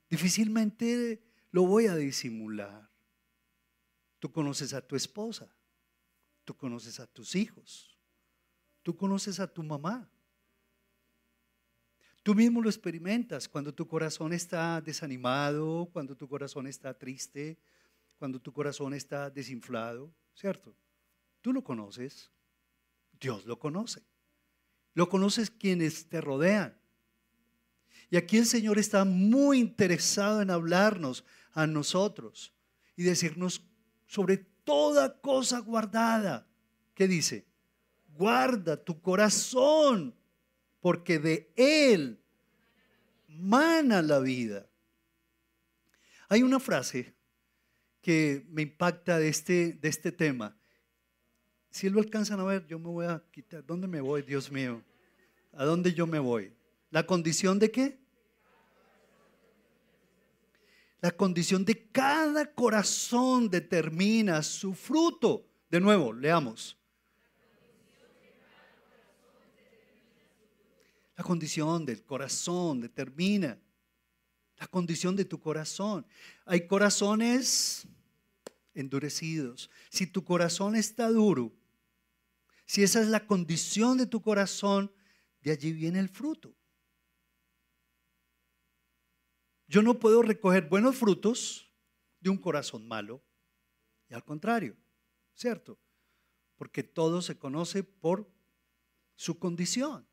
difícilmente 0.10 1.22
lo 1.52 1.68
voy 1.68 1.86
a 1.86 1.96
disimular. 1.96 2.90
Tú 4.18 4.32
conoces 4.32 4.74
a 4.74 4.82
tu 4.82 4.96
esposa, 4.96 5.54
tú 6.44 6.56
conoces 6.56 7.00
a 7.00 7.06
tus 7.06 7.36
hijos, 7.36 7.98
tú 8.82 8.96
conoces 8.96 9.40
a 9.40 9.48
tu 9.48 9.62
mamá. 9.62 10.10
Tú 12.24 12.36
mismo 12.36 12.62
lo 12.62 12.70
experimentas 12.70 13.48
cuando 13.48 13.74
tu 13.74 13.88
corazón 13.88 14.32
está 14.32 14.80
desanimado, 14.80 15.90
cuando 15.92 16.16
tu 16.16 16.28
corazón 16.30 16.68
está 16.68 16.98
triste, 16.98 17.58
cuando 18.18 18.40
tu 18.40 18.54
corazón 18.54 18.94
está 18.94 19.30
desinflado, 19.30 20.14
¿cierto? 20.36 20.76
Tú 21.42 21.52
lo 21.52 21.64
conoces, 21.64 22.32
Dios 23.20 23.46
lo 23.46 23.58
conoce. 23.60 24.04
Lo 24.94 25.10
conoces 25.10 25.50
quienes 25.50 26.08
te 26.08 26.22
rodean. 26.22 26.81
Y 28.12 28.18
aquí 28.18 28.38
el 28.38 28.46
Señor 28.46 28.78
está 28.78 29.06
muy 29.06 29.58
interesado 29.58 30.42
en 30.42 30.52
hablarnos 30.52 31.24
a 31.54 31.66
nosotros 31.66 32.54
y 32.98 33.04
decirnos 33.04 33.66
sobre 34.06 34.36
toda 34.38 35.22
cosa 35.22 35.60
guardada. 35.60 36.46
¿Qué 36.94 37.08
dice? 37.08 37.48
Guarda 38.10 38.76
tu 38.76 39.02
corazón, 39.02 40.14
porque 40.82 41.20
de 41.20 41.54
él 41.56 42.22
mana 43.30 44.02
la 44.02 44.20
vida. 44.20 44.68
Hay 46.28 46.44
una 46.44 46.60
frase 46.60 47.16
que 48.02 48.46
me 48.50 48.64
impacta 48.64 49.20
de 49.20 49.30
este, 49.30 49.74
de 49.74 49.88
este 49.88 50.12
tema. 50.12 50.58
Si 51.70 51.90
lo 51.90 52.02
alcanzan 52.02 52.42
a 52.42 52.44
ver, 52.44 52.68
yo 52.68 52.78
me 52.78 52.90
voy 52.90 53.06
a 53.06 53.24
quitar. 53.32 53.66
¿Dónde 53.66 53.88
me 53.88 54.02
voy, 54.02 54.22
Dios 54.22 54.52
mío? 54.52 54.84
¿A 55.54 55.64
dónde 55.64 55.94
yo 55.94 56.06
me 56.06 56.20
voy? 56.20 56.54
¿La 56.90 57.06
condición 57.06 57.58
de 57.58 57.72
qué? 57.72 58.01
La 61.02 61.12
condición 61.12 61.66
de 61.66 61.90
cada 61.90 62.54
corazón 62.54 63.50
determina 63.50 64.44
su 64.44 64.76
fruto. 64.76 65.48
De 65.70 65.80
nuevo, 65.80 66.14
leamos. 66.14 66.78
La 71.18 71.24
condición 71.24 71.86
del 71.86 72.04
corazón 72.04 72.82
determina 72.82 73.60
la 74.58 74.68
condición 74.68 75.16
de 75.16 75.26
tu 75.26 75.40
corazón. 75.40 76.06
Hay 76.46 76.68
corazones 76.68 77.88
endurecidos. 78.76 79.72
Si 79.90 80.06
tu 80.06 80.24
corazón 80.24 80.76
está 80.76 81.10
duro, 81.10 81.52
si 82.68 82.84
esa 82.84 83.02
es 83.02 83.08
la 83.08 83.26
condición 83.26 83.98
de 83.98 84.06
tu 84.06 84.22
corazón, 84.22 84.92
de 85.42 85.52
allí 85.52 85.74
viene 85.74 86.00
el 86.00 86.10
fruto. 86.10 86.56
Yo 89.72 89.82
no 89.82 90.00
puedo 90.00 90.22
recoger 90.22 90.68
buenos 90.68 90.98
frutos 90.98 91.72
de 92.20 92.30
un 92.30 92.36
corazón 92.38 92.86
malo. 92.90 93.24
Y 94.10 94.14
al 94.14 94.26
contrario, 94.26 94.76
¿cierto? 95.34 95.80
Porque 96.58 96.84
todo 96.84 97.22
se 97.22 97.40
conoce 97.40 97.82
por 97.82 98.30
su 99.16 99.40
condición. 99.40 100.06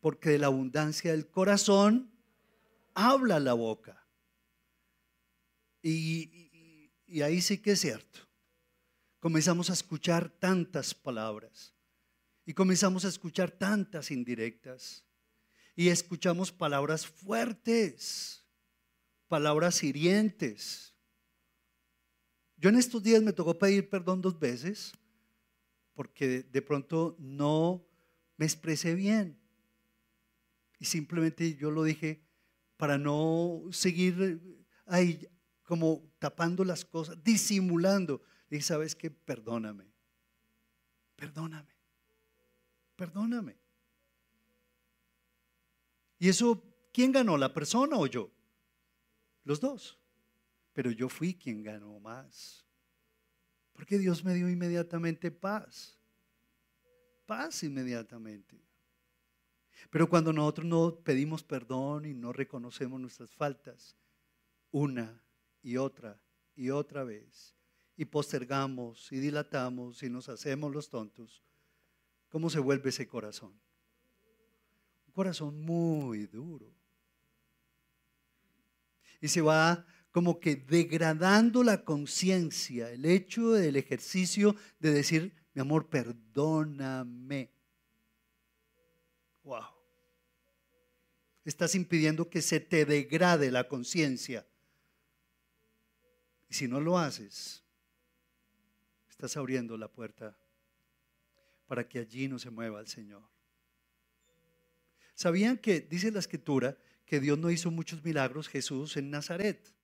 Porque 0.00 0.30
de 0.30 0.38
la 0.38 0.48
abundancia 0.48 1.12
del 1.12 1.30
corazón 1.30 2.10
habla 2.94 3.38
la 3.38 3.52
boca. 3.52 4.04
Y, 5.80 6.90
y 7.06 7.22
ahí 7.22 7.40
sí 7.40 7.58
que 7.58 7.72
es 7.72 7.80
cierto. 7.80 8.18
comenzamos 9.20 9.70
a 9.70 9.74
escuchar 9.74 10.30
tantas 10.40 10.94
palabras 10.94 11.76
y 12.44 12.54
comenzamos 12.54 13.04
a 13.04 13.08
escuchar 13.08 13.52
tantas 13.52 14.10
indirectas 14.10 15.06
y 15.76 15.88
escuchamos 15.88 16.52
palabras 16.52 17.06
fuertes, 17.06 18.44
palabras 19.28 19.82
hirientes. 19.82 20.94
Yo 22.56 22.70
en 22.70 22.76
estos 22.76 23.02
días 23.02 23.22
me 23.22 23.32
tocó 23.32 23.58
pedir 23.58 23.88
perdón 23.88 24.20
dos 24.22 24.38
veces 24.38 24.92
porque 25.94 26.42
de 26.42 26.62
pronto 26.62 27.16
no 27.18 27.84
me 28.36 28.46
expresé 28.46 28.94
bien. 28.94 29.38
Y 30.78 30.84
simplemente 30.84 31.56
yo 31.56 31.70
lo 31.70 31.84
dije 31.84 32.22
para 32.76 32.98
no 32.98 33.62
seguir 33.70 34.62
ahí 34.86 35.28
como 35.62 36.12
tapando 36.18 36.64
las 36.64 36.84
cosas, 36.84 37.22
disimulando. 37.22 38.22
Y 38.50 38.60
sabes 38.60 38.94
qué, 38.94 39.10
perdóname, 39.10 39.92
perdóname, 41.16 41.74
perdóname. 42.96 43.63
Y 46.24 46.30
eso, 46.30 46.64
¿quién 46.90 47.12
ganó? 47.12 47.36
¿La 47.36 47.52
persona 47.52 47.98
o 47.98 48.06
yo? 48.06 48.30
Los 49.44 49.60
dos. 49.60 49.98
Pero 50.72 50.90
yo 50.90 51.10
fui 51.10 51.34
quien 51.34 51.62
ganó 51.62 52.00
más. 52.00 52.64
Porque 53.74 53.98
Dios 53.98 54.24
me 54.24 54.32
dio 54.32 54.48
inmediatamente 54.48 55.30
paz. 55.30 55.98
Paz 57.26 57.62
inmediatamente. 57.62 58.58
Pero 59.90 60.08
cuando 60.08 60.32
nosotros 60.32 60.66
no 60.66 60.96
pedimos 60.96 61.44
perdón 61.44 62.06
y 62.06 62.14
no 62.14 62.32
reconocemos 62.32 62.98
nuestras 62.98 63.30
faltas, 63.34 63.94
una 64.70 65.22
y 65.60 65.76
otra 65.76 66.18
y 66.56 66.70
otra 66.70 67.04
vez, 67.04 67.54
y 67.98 68.06
postergamos 68.06 69.12
y 69.12 69.18
dilatamos 69.18 70.02
y 70.02 70.08
nos 70.08 70.30
hacemos 70.30 70.72
los 70.72 70.88
tontos, 70.88 71.44
¿cómo 72.30 72.48
se 72.48 72.60
vuelve 72.60 72.88
ese 72.88 73.06
corazón? 73.06 73.60
Corazón 75.14 75.60
muy 75.60 76.26
duro. 76.26 76.74
Y 79.20 79.28
se 79.28 79.40
va 79.40 79.86
como 80.10 80.38
que 80.38 80.56
degradando 80.56 81.62
la 81.62 81.84
conciencia, 81.84 82.90
el 82.90 83.04
hecho 83.04 83.52
del 83.52 83.76
ejercicio 83.76 84.54
de 84.80 84.92
decir, 84.92 85.32
mi 85.54 85.60
amor, 85.60 85.88
perdóname. 85.88 87.50
Wow. 89.44 89.64
Estás 91.44 91.74
impidiendo 91.74 92.28
que 92.28 92.42
se 92.42 92.58
te 92.60 92.84
degrade 92.84 93.50
la 93.50 93.68
conciencia. 93.68 94.46
Y 96.48 96.54
si 96.54 96.66
no 96.66 96.80
lo 96.80 96.98
haces, 96.98 97.62
estás 99.08 99.36
abriendo 99.36 99.76
la 99.76 99.88
puerta 99.88 100.36
para 101.66 101.88
que 101.88 102.00
allí 102.00 102.28
no 102.28 102.38
se 102.38 102.50
mueva 102.50 102.80
el 102.80 102.88
Señor. 102.88 103.33
¿Sabían 105.14 105.58
que, 105.58 105.80
dice 105.80 106.10
la 106.10 106.18
escritura, 106.18 106.76
que 107.06 107.20
Dios 107.20 107.38
no 107.38 107.50
hizo 107.50 107.70
muchos 107.70 108.04
milagros 108.04 108.48
Jesús 108.48 108.96
en 108.96 109.10
Nazaret? 109.10 109.74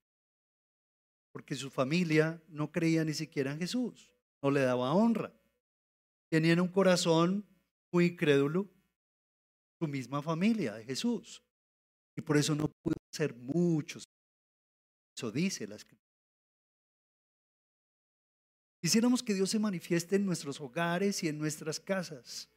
Porque 1.32 1.54
su 1.54 1.70
familia 1.70 2.42
no 2.48 2.72
creía 2.72 3.04
ni 3.04 3.14
siquiera 3.14 3.52
en 3.52 3.58
Jesús, 3.58 4.10
no 4.42 4.50
le 4.50 4.60
daba 4.60 4.92
honra. 4.92 5.32
Tenían 6.28 6.60
un 6.60 6.68
corazón 6.68 7.46
muy 7.92 8.06
incrédulo, 8.06 8.68
su 9.78 9.86
misma 9.86 10.22
familia 10.22 10.74
de 10.74 10.84
Jesús. 10.84 11.42
Y 12.16 12.20
por 12.20 12.36
eso 12.36 12.54
no 12.54 12.68
pudo 12.68 12.96
hacer 13.12 13.34
muchos. 13.34 14.04
Eso 15.16 15.30
dice 15.30 15.66
la 15.66 15.76
escritura. 15.76 16.00
Quisiéramos 18.80 19.22
que 19.22 19.34
Dios 19.34 19.50
se 19.50 19.58
manifieste 19.58 20.16
en 20.16 20.24
nuestros 20.24 20.60
hogares 20.60 21.22
y 21.22 21.28
en 21.28 21.38
nuestras 21.38 21.78
casas. 21.78 22.48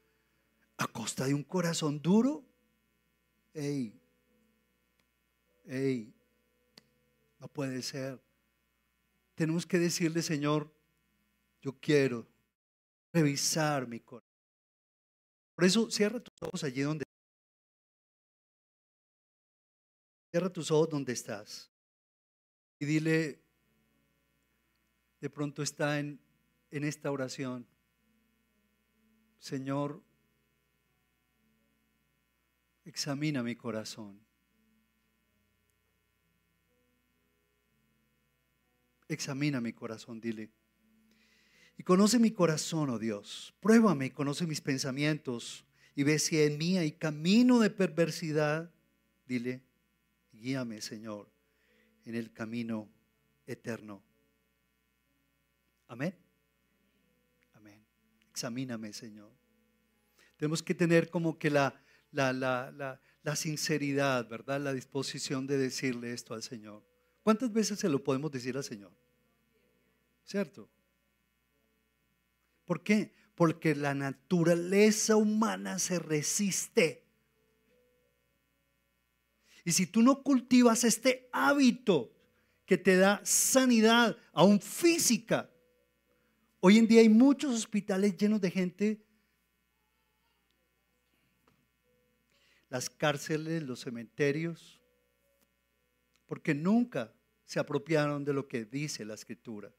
A 0.77 0.87
costa 0.87 1.25
de 1.25 1.33
un 1.33 1.43
corazón 1.43 2.01
duro. 2.01 2.45
Ey, 3.53 3.93
ey, 5.65 6.13
no 7.39 7.47
puede 7.47 7.81
ser. 7.81 8.19
Tenemos 9.35 9.65
que 9.65 9.79
decirle, 9.79 10.21
Señor, 10.21 10.71
yo 11.61 11.73
quiero 11.79 12.27
revisar 13.11 13.87
mi 13.87 13.99
corazón. 13.99 14.29
Por 15.55 15.65
eso 15.65 15.91
cierra 15.91 16.19
tus 16.19 16.33
ojos 16.41 16.63
allí 16.63 16.81
donde 16.81 17.03
Cierra 20.33 20.49
tus 20.49 20.71
ojos 20.71 20.89
donde 20.89 21.13
estás 21.13 21.69
y 22.79 22.85
dile, 22.85 23.39
de 25.21 25.29
pronto 25.29 25.61
está 25.61 25.99
en, 25.99 26.19
en 26.71 26.83
esta 26.83 27.11
oración, 27.11 27.67
Señor, 29.37 30.01
examina 32.93 33.41
mi 33.41 33.55
corazón. 33.55 34.19
Examina 39.07 39.59
mi 39.59 39.73
corazón, 39.73 40.21
dile. 40.21 40.51
Y 41.75 41.81
conoce 41.81 42.19
mi 42.19 42.29
corazón, 42.29 42.91
oh 42.91 42.99
Dios. 42.99 43.55
Pruébame, 43.61 44.11
conoce 44.11 44.45
mis 44.45 44.61
pensamientos 44.61 45.65
y 45.95 46.03
ve 46.03 46.19
si 46.19 46.39
en 46.39 46.59
mí 46.59 46.77
hay 46.77 46.91
camino 46.91 47.59
de 47.59 47.71
perversidad. 47.71 48.71
Dile, 49.25 49.63
guíame, 50.31 50.79
Señor, 50.79 51.31
en 52.05 52.13
el 52.13 52.31
camino 52.31 52.87
eterno. 53.47 54.03
Amén. 55.87 56.15
Amén. 57.53 57.83
Examíname, 58.29 58.93
Señor. 58.93 59.31
Tenemos 60.37 60.61
que 60.61 60.75
tener 60.75 61.09
como 61.09 61.39
que 61.39 61.49
la, 61.49 61.83
la, 62.13 62.31
la, 62.31 62.99
la, 63.23 63.35
sinceridad, 63.35 64.27
¿verdad? 64.29 64.61
La 64.61 64.73
disposición 64.73 65.45
de 65.45 65.57
decirle 65.57 66.13
esto 66.13 66.33
al 66.33 66.43
Señor. 66.43 66.83
¿Cuántas 67.21 67.51
veces 67.51 67.79
se 67.79 67.89
lo 67.89 68.03
podemos 68.03 68.31
decir 68.31 68.55
al 68.55 68.63
Señor? 68.63 68.91
¿Cierto? 70.23 70.69
¿Por 72.65 72.81
qué? 72.83 73.13
Porque 73.35 73.75
la 73.75 73.93
naturaleza 73.93 75.17
humana 75.17 75.79
se 75.79 75.99
resiste 75.99 77.03
y 79.65 79.71
si 79.71 79.87
tú 79.87 80.01
no 80.01 80.23
cultivas 80.23 80.83
este 80.83 81.29
hábito 81.31 82.11
que 82.65 82.77
te 82.77 82.97
da 82.97 83.21
sanidad, 83.23 84.17
aún 84.33 84.59
física, 84.59 85.49
hoy 86.59 86.77
en 86.77 86.87
día 86.87 87.01
hay 87.01 87.09
muchos 87.09 87.55
hospitales 87.55 88.17
llenos 88.17 88.41
de 88.41 88.51
gente, 88.51 89.02
las 92.73 92.89
cárceles, 92.89 93.61
los 93.61 93.81
cementerios, 93.81 94.81
porque 96.25 96.55
nunca 96.55 97.13
se 97.45 97.59
apropiaron 97.59 98.25
de 98.25 98.33
lo 98.33 98.47
que 98.47 98.65
dice 98.65 99.05
la 99.05 99.13
escritura. 99.13 99.71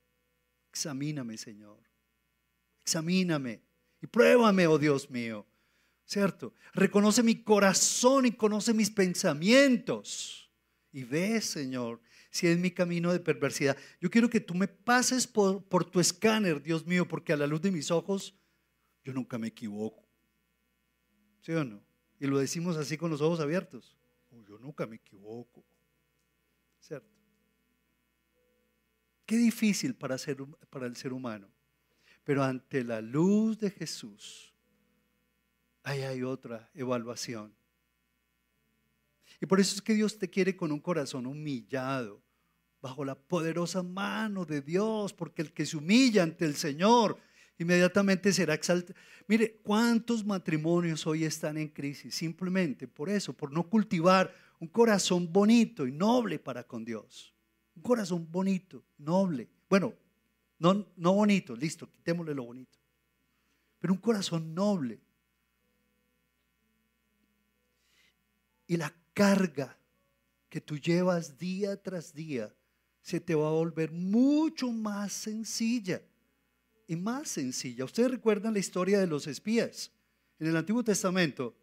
Examíname, 0.71 1.37
Señor. 1.37 1.83
Examíname 2.83 3.61
y 4.01 4.07
pruébame, 4.07 4.69
oh 4.69 4.79
Dios 4.79 5.11
mío. 5.11 5.45
¿cierto? 6.05 6.55
Reconoce 6.73 7.25
mi 7.25 7.43
corazón 7.43 8.27
y 8.27 8.31
conoce 8.31 8.73
mis 8.73 8.91
pensamientos. 8.91 10.49
Y 10.93 11.03
ve, 11.03 11.41
Señor, 11.41 12.01
si 12.31 12.47
es 12.47 12.57
mi 12.59 12.71
camino 12.71 13.13
de 13.13 13.19
perversidad. 13.19 13.77
Yo 14.01 14.09
quiero 14.09 14.31
que 14.31 14.39
tú 14.39 14.55
me 14.55 14.69
pases 14.69 15.27
por, 15.27 15.65
por, 15.65 15.85
tu 15.85 15.99
escáner, 15.99 16.63
Dios 16.63 16.87
mío, 16.87 17.09
porque 17.09 17.33
a 17.33 17.37
la 17.37 17.49
luz 17.49 17.61
de 17.61 17.73
mis 17.73 17.91
ojos 17.91 18.37
yo 19.03 19.13
nunca 19.13 19.37
me 19.37 19.49
equivoco. 19.49 20.09
¿Sí 21.41 21.51
o 21.51 21.65
no? 21.65 21.94
Y 22.21 22.27
lo 22.27 22.39
decimos 22.39 22.77
así 22.77 22.97
con 22.97 23.11
los 23.11 23.21
ojos 23.21 23.41
abiertos. 23.41 23.97
Yo 24.49 24.59
nunca 24.59 24.87
me 24.87 24.97
equivoco. 24.97 25.65
¿Cierto? 26.81 27.09
Qué 29.27 29.37
difícil 29.37 29.95
para, 29.95 30.19
ser, 30.19 30.37
para 30.71 30.87
el 30.87 30.97
ser 30.97 31.13
humano. 31.13 31.49
Pero 32.25 32.43
ante 32.43 32.85
la 32.85 33.01
luz 33.01 33.59
de 33.59 33.71
Jesús, 33.71 34.53
ahí 35.83 36.03
hay 36.03 36.23
otra 36.23 36.71
evaluación. 36.75 37.55
Y 39.41 39.47
por 39.47 39.61
eso 39.61 39.75
es 39.75 39.83
que 39.83 39.95
Dios 39.95 40.19
te 40.19 40.31
quiere 40.31 40.57
con 40.57 40.73
un 40.73 40.81
corazón 40.81 41.27
humillado, 41.27 42.23
bajo 42.81 43.05
la 43.05 43.15
poderosa 43.15 43.83
mano 43.83 44.45
de 44.45 44.61
Dios, 44.61 45.13
porque 45.13 45.43
el 45.43 45.53
que 45.53 45.67
se 45.67 45.77
humilla 45.77 46.23
ante 46.23 46.45
el 46.45 46.55
Señor 46.55 47.19
inmediatamente 47.59 48.33
será 48.33 48.55
exaltado. 48.55 48.99
Mire, 49.27 49.61
¿cuántos 49.63 50.25
matrimonios 50.25 51.07
hoy 51.07 51.25
están 51.25 51.57
en 51.57 51.69
crisis? 51.69 52.15
Simplemente 52.15 52.87
por 52.89 53.09
eso, 53.09 53.33
por 53.33 53.53
no 53.53 53.69
cultivar 53.69 54.35
un 54.61 54.69
corazón 54.69 55.33
bonito 55.33 55.87
y 55.87 55.93
noble 55.93 56.39
para 56.39 56.65
con 56.65 56.85
Dios. 56.85 57.35
Un 57.77 57.83
corazón 57.83 58.31
bonito, 58.31 58.85
noble. 58.99 59.49
Bueno, 59.69 59.95
no, 60.59 60.87
no 60.97 61.13
bonito, 61.15 61.57
listo, 61.57 61.91
quitémosle 61.91 62.35
lo 62.35 62.45
bonito. 62.45 62.79
Pero 63.81 63.93
un 63.93 64.01
corazón 64.01 64.55
noble, 64.55 65.01
Y 68.67 68.77
la 68.77 68.95
carga 69.13 69.77
que 70.49 70.61
tú 70.61 70.79
llevas 70.79 71.39
día 71.39 71.81
tras 71.83 72.15
día 72.15 72.55
se 73.03 73.21
te 73.21 73.35
va 73.35 73.49
a 73.49 73.53
volver 73.53 73.93
mucho 73.93 74.71
más 74.73 75.13
sencilla. 75.13 76.03
Y 76.87 76.97
más 76.97 77.29
sencilla. 77.29 77.85
Ustedes 77.85 78.11
recuerdan 78.11 78.53
la 78.53 78.59
historia 78.59 78.99
de 78.99 79.07
los 79.07 79.27
espías 79.27 79.91
en 80.39 80.49
el 80.49 80.57
Antiguo 80.57 80.83
Testamento. 80.85 81.55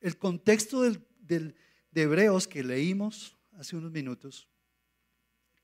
El 0.00 0.18
contexto 0.18 0.82
de 0.82 1.54
Hebreos 1.94 2.46
que 2.46 2.62
leímos 2.62 3.36
hace 3.52 3.76
unos 3.76 3.92
minutos 3.92 4.48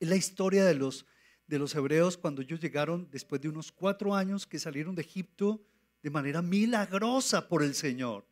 es 0.00 0.08
la 0.08 0.16
historia 0.16 0.64
de 0.64 0.74
los, 0.74 1.06
de 1.46 1.58
los 1.58 1.74
hebreos 1.74 2.16
cuando 2.16 2.40
ellos 2.40 2.58
llegaron 2.58 3.08
después 3.10 3.40
de 3.42 3.48
unos 3.48 3.70
cuatro 3.70 4.14
años 4.14 4.46
que 4.46 4.58
salieron 4.58 4.94
de 4.94 5.02
Egipto 5.02 5.62
de 6.02 6.10
manera 6.10 6.40
milagrosa 6.40 7.46
por 7.46 7.62
el 7.62 7.74
Señor. 7.74 8.26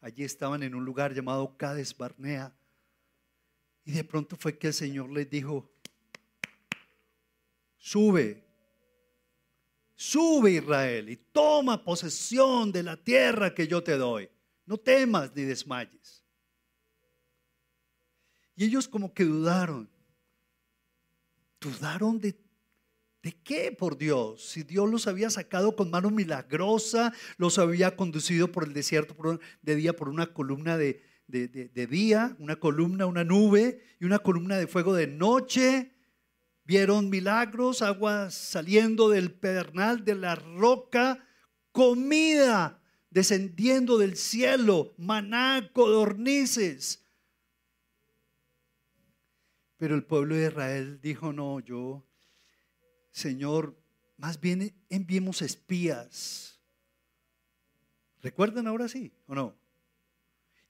Allí 0.00 0.24
estaban 0.24 0.64
en 0.64 0.74
un 0.74 0.84
lugar 0.84 1.14
llamado 1.14 1.56
Cades 1.56 1.96
Barnea. 1.96 2.52
Y 3.84 3.92
de 3.92 4.02
pronto 4.02 4.36
fue 4.36 4.58
que 4.58 4.68
el 4.68 4.74
Señor 4.74 5.10
les 5.10 5.30
dijo, 5.30 5.71
sube, 7.82 8.46
sube 9.96 10.52
Israel 10.52 11.10
y 11.10 11.16
toma 11.16 11.84
posesión 11.84 12.70
de 12.70 12.84
la 12.84 12.96
tierra 12.96 13.52
que 13.52 13.66
yo 13.66 13.82
te 13.82 13.96
doy. 13.96 14.30
No 14.64 14.78
temas 14.78 15.34
ni 15.34 15.42
desmayes. 15.42 16.24
Y 18.54 18.64
ellos 18.64 18.86
como 18.86 19.12
que 19.12 19.24
dudaron. 19.24 19.90
Dudaron 21.60 22.20
de 22.20 22.36
¿De 23.22 23.30
qué, 23.44 23.70
por 23.70 23.96
Dios? 23.96 24.44
Si 24.48 24.64
Dios 24.64 24.90
los 24.90 25.06
había 25.06 25.30
sacado 25.30 25.76
con 25.76 25.90
mano 25.90 26.10
milagrosa, 26.10 27.12
los 27.36 27.56
había 27.60 27.94
conducido 27.94 28.50
por 28.50 28.64
el 28.64 28.72
desierto 28.72 29.14
de 29.62 29.76
día 29.76 29.94
por 29.94 30.08
una 30.08 30.32
columna 30.32 30.76
de, 30.76 31.00
día, 31.28 32.34
una 32.40 32.56
columna, 32.56 33.06
una 33.06 33.22
nube 33.22 33.80
y 34.00 34.06
una 34.06 34.18
columna 34.18 34.56
de 34.56 34.66
fuego 34.66 34.92
de 34.92 35.06
noche. 35.06 35.92
Vieron 36.72 37.10
milagros, 37.10 37.82
aguas 37.82 38.32
saliendo 38.32 39.10
del 39.10 39.30
pedernal, 39.30 40.06
de 40.06 40.14
la 40.14 40.36
roca, 40.36 41.22
comida 41.70 42.80
descendiendo 43.10 43.98
del 43.98 44.16
cielo, 44.16 44.94
maná, 44.96 45.70
codornices. 45.74 47.04
Pero 49.76 49.94
el 49.94 50.02
pueblo 50.02 50.34
de 50.34 50.46
Israel 50.46 50.98
dijo, 51.02 51.34
no, 51.34 51.60
yo 51.60 52.06
Señor, 53.10 53.78
más 54.16 54.40
bien 54.40 54.74
enviemos 54.88 55.42
espías. 55.42 56.58
¿Recuerdan 58.22 58.66
ahora 58.66 58.88
sí 58.88 59.12
o 59.26 59.34
no? 59.34 59.54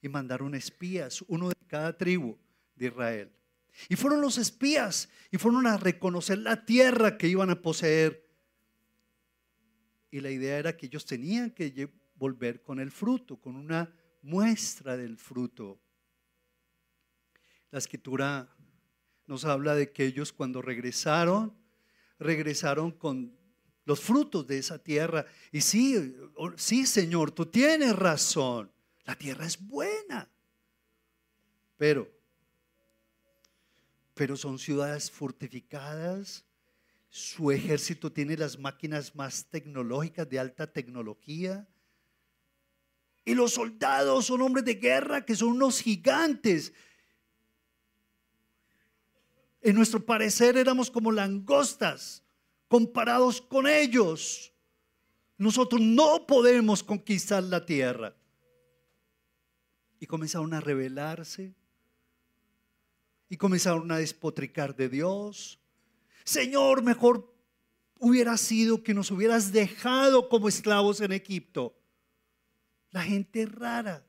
Y 0.01 0.09
mandaron 0.09 0.53
espías, 0.53 1.23
uno 1.29 1.47
de 1.47 1.55
cada 1.65 1.97
tribu 1.97 2.37
de 2.75 2.87
Israel. 2.87 3.31
Y 3.89 3.95
fueron 3.95 4.21
los 4.21 4.37
espías 4.37 5.09
y 5.31 5.37
fueron 5.37 5.67
a 5.67 5.77
reconocer 5.77 6.37
la 6.39 6.65
tierra 6.65 7.17
que 7.17 7.27
iban 7.27 7.49
a 7.49 7.61
poseer. 7.61 8.29
Y 10.11 10.19
la 10.19 10.29
idea 10.29 10.57
era 10.57 10.77
que 10.77 10.85
ellos 10.85 11.05
tenían 11.05 11.51
que 11.51 11.89
volver 12.15 12.61
con 12.61 12.79
el 12.79 12.91
fruto, 12.91 13.39
con 13.39 13.55
una 13.55 13.93
muestra 14.21 14.95
del 14.95 15.17
fruto. 15.17 15.79
La 17.71 17.79
escritura 17.79 18.55
nos 19.25 19.45
habla 19.45 19.73
de 19.73 19.91
que 19.91 20.05
ellos 20.05 20.31
cuando 20.31 20.61
regresaron 20.61 21.57
regresaron 22.19 22.91
con 22.91 23.37
los 23.85 23.99
frutos 23.99 24.47
de 24.47 24.57
esa 24.57 24.79
tierra. 24.79 25.25
Y 25.51 25.61
sí, 25.61 26.15
sí, 26.55 26.85
Señor, 26.85 27.31
tú 27.31 27.45
tienes 27.45 27.95
razón. 27.95 28.71
La 29.05 29.15
tierra 29.15 29.45
es 29.45 29.59
buena. 29.59 30.29
Pero, 31.77 32.09
pero 34.13 34.37
son 34.37 34.59
ciudades 34.59 35.09
fortificadas. 35.11 36.45
Su 37.09 37.51
ejército 37.51 38.11
tiene 38.11 38.37
las 38.37 38.57
máquinas 38.57 39.15
más 39.15 39.45
tecnológicas, 39.45 40.29
de 40.29 40.39
alta 40.39 40.71
tecnología. 40.71 41.67
Y 43.25 43.35
los 43.35 43.53
soldados 43.53 44.25
son 44.25 44.41
hombres 44.41 44.65
de 44.65 44.75
guerra 44.75 45.25
que 45.25 45.35
son 45.35 45.49
unos 45.49 45.81
gigantes 45.81 46.73
en 49.63 49.75
nuestro 49.75 50.05
parecer 50.05 50.57
éramos 50.57 50.91
como 50.91 51.11
langostas 51.11 52.21
comparados 52.67 53.41
con 53.41 53.65
ellos. 53.65 54.53
Nosotros 55.37 55.79
no 55.79 56.27
podemos 56.27 56.83
conquistar 56.83 57.41
la 57.43 57.65
tierra. 57.65 58.13
Y 60.01 60.05
comenzaron 60.05 60.53
a 60.53 60.59
rebelarse. 60.59 61.55
Y 63.33 63.37
comenzaron 63.37 63.91
a 63.91 63.97
despotricar 63.97 64.75
de 64.75 64.89
Dios. 64.89 65.59
Señor, 66.23 66.83
mejor 66.83 67.35
hubiera 67.97 68.37
sido 68.37 68.83
que 68.83 68.93
nos 68.93 69.09
hubieras 69.09 69.51
dejado 69.51 70.29
como 70.29 70.47
esclavos 70.47 71.01
en 71.01 71.13
Egipto. 71.13 71.75
La 72.91 73.01
gente 73.01 73.47
rara 73.47 74.05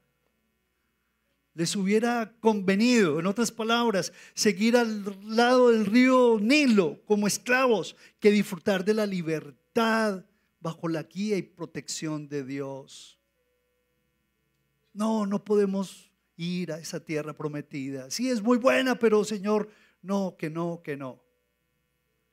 les 1.54 1.74
hubiera 1.74 2.36
convenido, 2.40 3.18
en 3.18 3.24
otras 3.24 3.50
palabras, 3.50 4.12
seguir 4.34 4.76
al 4.76 5.16
lado 5.34 5.70
del 5.70 5.86
río 5.86 6.38
Nilo 6.38 7.00
como 7.06 7.26
esclavos 7.26 7.96
que 8.20 8.30
disfrutar 8.30 8.84
de 8.84 8.92
la 8.92 9.06
libertad 9.06 10.22
bajo 10.60 10.86
la 10.86 11.04
guía 11.04 11.38
y 11.38 11.42
protección 11.42 12.28
de 12.28 12.44
Dios. 12.44 13.18
No, 14.92 15.24
no 15.24 15.42
podemos 15.42 16.12
ir 16.36 16.72
a 16.72 16.78
esa 16.78 17.04
tierra 17.04 17.32
prometida. 17.32 18.10
Sí, 18.10 18.30
es 18.30 18.42
muy 18.42 18.58
buena, 18.58 18.98
pero 18.98 19.24
Señor, 19.24 19.70
no, 20.02 20.36
que 20.36 20.50
no, 20.50 20.82
que 20.82 20.96
no. 20.96 21.22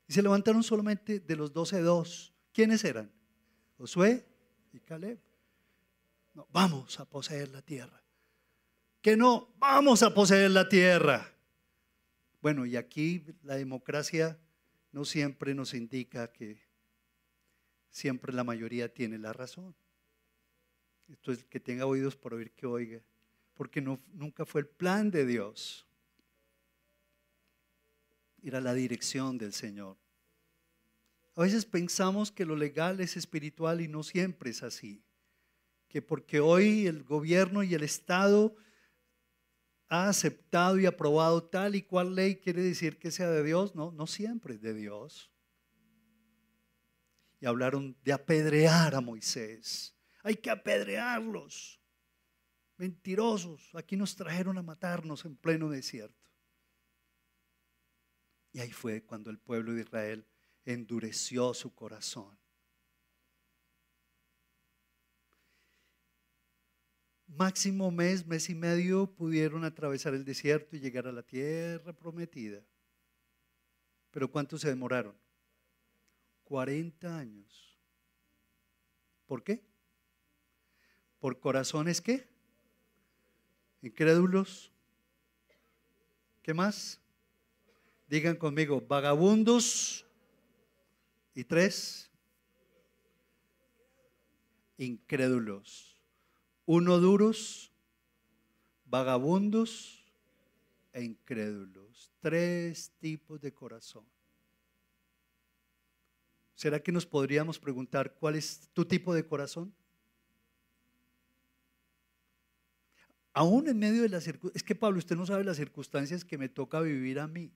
Y 0.08 0.14
se 0.14 0.22
levantaron 0.22 0.64
solamente 0.64 1.20
de 1.20 1.36
los 1.36 1.54
doce 1.54 1.82
dos. 1.82 2.34
¿Quiénes 2.54 2.84
eran? 2.84 3.12
Josué 3.78 4.26
y 4.74 4.80
Caleb. 4.80 5.20
No, 6.34 6.48
vamos 6.52 7.00
a 7.00 7.06
poseer 7.06 7.50
la 7.50 7.62
tierra 7.62 8.02
que 9.02 9.18
no 9.18 9.54
vamos 9.58 10.04
a 10.04 10.14
poseer 10.14 10.52
la 10.52 10.70
tierra. 10.70 11.34
Bueno, 12.42 12.66
y 12.66 12.76
aquí 12.76 13.26
la 13.44 13.56
democracia 13.56 14.40
no 14.92 15.06
siempre 15.06 15.54
nos 15.56 15.74
indica 15.74 16.32
que 16.32 16.62
siempre 17.90 18.34
la 18.34 18.44
mayoría 18.44 18.94
tiene 18.94 19.18
la 19.18 19.34
razón. 19.34 19.76
Esto 21.10 21.32
es 21.32 21.44
que 21.46 21.60
tenga 21.60 21.86
oídos 21.86 22.16
por 22.16 22.34
oír 22.34 22.52
que 22.52 22.66
oiga, 22.66 23.02
porque 23.62 23.80
no, 23.80 24.00
nunca 24.14 24.44
fue 24.44 24.62
el 24.62 24.68
plan 24.68 25.12
de 25.12 25.24
Dios. 25.24 25.86
Era 28.42 28.60
la 28.60 28.74
dirección 28.74 29.38
del 29.38 29.54
Señor. 29.54 30.00
A 31.36 31.42
veces 31.42 31.66
pensamos 31.66 32.32
que 32.32 32.44
lo 32.44 32.56
legal 32.56 33.00
es 33.02 33.18
espiritual 33.18 33.80
y 33.80 33.88
no 33.88 34.02
siempre 34.02 34.50
es 34.50 34.64
así. 34.64 35.04
Que 35.90 36.02
porque 36.02 36.40
hoy 36.40 36.88
el 36.88 37.04
gobierno 37.04 37.62
y 37.62 37.76
el 37.76 37.84
Estado 37.84 38.56
ha 39.90 40.10
aceptado 40.10 40.80
y 40.80 40.88
aprobado 40.88 41.44
tal 41.44 41.76
y 41.76 41.84
cual 41.84 42.16
ley 42.16 42.38
quiere 42.38 42.64
decir 42.64 42.98
que 42.98 43.12
sea 43.12 43.30
de 43.30 43.44
Dios. 43.44 43.76
No, 43.76 43.92
no 43.92 44.08
siempre 44.08 44.56
es 44.56 44.62
de 44.64 44.74
Dios. 44.74 45.32
Y 47.40 47.46
hablaron 47.46 47.96
de 48.04 48.12
apedrear 48.12 48.96
a 48.96 49.02
Moisés. 49.02 49.96
Hay 50.24 50.34
que 50.34 50.50
apedrearlos. 50.50 51.81
Mentirosos. 52.82 53.70
Aquí 53.76 53.96
nos 53.96 54.16
trajeron 54.16 54.58
a 54.58 54.64
matarnos 54.64 55.24
en 55.26 55.36
pleno 55.36 55.70
desierto. 55.70 56.28
Y 58.54 58.60
ahí 58.60 58.72
fue 58.72 59.04
cuando 59.04 59.30
el 59.30 59.38
pueblo 59.38 59.74
de 59.74 59.82
Israel 59.82 60.26
endureció 60.66 61.54
su 61.54 61.76
corazón. 61.76 62.36
máximo 67.28 67.92
mes, 67.92 68.26
mes 68.26 68.50
y 68.50 68.56
medio 68.56 69.06
pudieron 69.06 69.64
atravesar 69.64 70.16
el 70.16 70.26
desierto 70.26 70.76
y 70.76 70.80
llegar 70.80 71.08
a 71.08 71.12
la 71.12 71.24
tierra 71.24 71.94
prometida. 71.94 72.62
Pero 74.10 74.30
¿cuánto 74.30 74.58
se 74.58 74.70
demoraron? 74.70 75.16
40 76.46 77.16
años. 77.16 77.80
¿Por 79.28 79.44
qué? 79.44 79.64
¿Por 81.20 81.40
corazones 81.40 82.02
qué? 82.02 82.31
Incrédulos. 83.82 84.72
¿Qué 86.42 86.54
más? 86.54 87.00
Digan 88.08 88.36
conmigo, 88.36 88.82
vagabundos. 88.82 90.06
Y 91.34 91.44
tres, 91.44 92.12
incrédulos 94.78 95.92
uno 96.66 97.00
duros, 97.00 97.70
vagabundos 98.86 100.06
e 100.94 101.04
incrédulos. 101.04 102.12
Tres 102.22 102.92
tipos 103.00 103.42
de 103.42 103.54
corazón. 103.54 104.06
¿Será 106.56 106.82
que 106.82 106.94
nos 106.94 107.06
podríamos 107.06 107.60
preguntar 107.60 108.14
cuál 108.14 108.36
es 108.36 108.70
tu 108.74 108.86
tipo 108.86 109.14
de 109.14 109.26
corazón? 109.26 109.74
Aún 113.34 113.68
en 113.70 113.80
medio 113.80 114.02
de 114.02 114.10
las 114.10 114.24
circunstancias, 114.24 114.62
es 114.62 114.64
que 114.64 114.76
Pablo, 114.76 114.98
usted 114.98 115.16
no 115.16 115.26
sabe 115.26 115.44
las 115.44 115.58
circunstancias 115.58 116.26
que 116.26 116.38
me 116.38 116.50
toca 116.50 116.82
vivir 116.82 117.20
a 117.20 117.28
mí. 117.28 117.52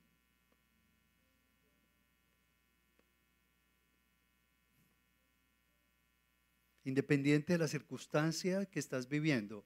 Independiente 6.85 7.53
de 7.53 7.59
la 7.59 7.67
circunstancia 7.67 8.65
que 8.67 8.79
estás 8.79 9.09
viviendo, 9.09 9.65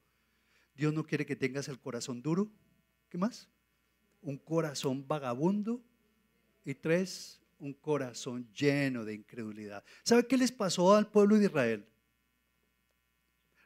Dios 0.73 0.93
no 0.93 1.05
quiere 1.05 1.25
que 1.25 1.35
tengas 1.35 1.67
el 1.67 1.79
corazón 1.79 2.21
duro. 2.21 2.49
¿Qué 3.09 3.17
más? 3.17 3.49
Un 4.21 4.37
corazón 4.37 5.05
vagabundo. 5.07 5.83
Y 6.65 6.73
tres, 6.75 7.41
un 7.59 7.73
corazón 7.73 8.51
lleno 8.53 9.05
de 9.05 9.13
incredulidad. 9.13 9.83
¿Sabe 10.03 10.25
qué 10.25 10.37
les 10.37 10.51
pasó 10.51 10.95
al 10.95 11.09
pueblo 11.09 11.37
de 11.37 11.45
Israel? 11.45 11.85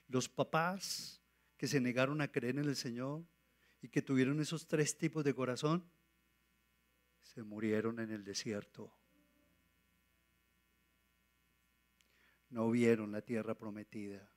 Los 0.08 0.28
papás 0.28 1.23
que 1.64 1.70
se 1.70 1.80
negaron 1.80 2.20
a 2.20 2.30
creer 2.30 2.58
en 2.58 2.66
el 2.66 2.76
Señor 2.76 3.24
y 3.82 3.88
que 3.88 4.02
tuvieron 4.02 4.42
esos 4.42 4.68
tres 4.68 4.98
tipos 4.98 5.24
de 5.24 5.34
corazón, 5.34 5.90
se 7.22 7.42
murieron 7.42 8.02
en 8.02 8.12
el 8.12 8.26
desierto. 8.26 8.94
No 12.50 12.70
vieron 12.70 13.14
la 13.14 13.22
tierra 13.22 13.58
prometida. 13.58 14.30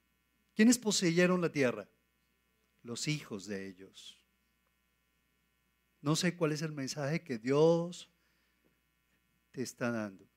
¿Quiénes 0.55 0.79
poseyeron 0.79 1.41
la 1.41 1.51
tierra? 1.51 1.89
Los 2.85 3.09
hijos 3.09 3.47
de 3.49 3.67
ellos. 3.67 4.23
No 6.03 6.15
sé 6.15 6.37
cuál 6.37 6.53
es 6.53 6.63
el 6.63 6.71
mensaje 6.71 7.25
que 7.25 7.39
Dios 7.39 8.09
te 9.51 9.63
está 9.63 9.91
dando. 9.91 10.31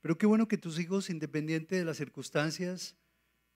Pero 0.00 0.18
qué 0.18 0.26
bueno 0.26 0.48
que 0.48 0.58
tus 0.58 0.80
hijos, 0.80 1.08
independiente 1.08 1.76
de 1.76 1.84
las 1.84 1.98
circunstancias, 1.98 2.96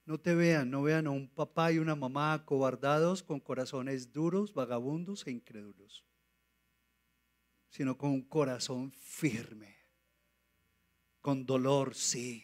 no 0.09 0.19
te 0.19 0.35
vean, 0.35 0.71
no 0.71 0.83
vean 0.83 1.07
a 1.07 1.11
un 1.11 1.29
papá 1.29 1.71
y 1.71 1.79
una 1.79 1.95
mamá 1.95 2.43
cobardados 2.47 3.23
con 3.23 3.41
corazones 3.41 4.11
duros, 4.11 4.55
vagabundos 4.55 5.27
e 5.27 5.31
incrédulos, 5.31 6.03
sino 7.69 7.99
con 7.99 8.13
un 8.13 8.23
corazón 8.23 8.91
firme, 8.91 9.77
con 11.21 11.45
dolor, 11.45 11.95
sí, 11.95 12.43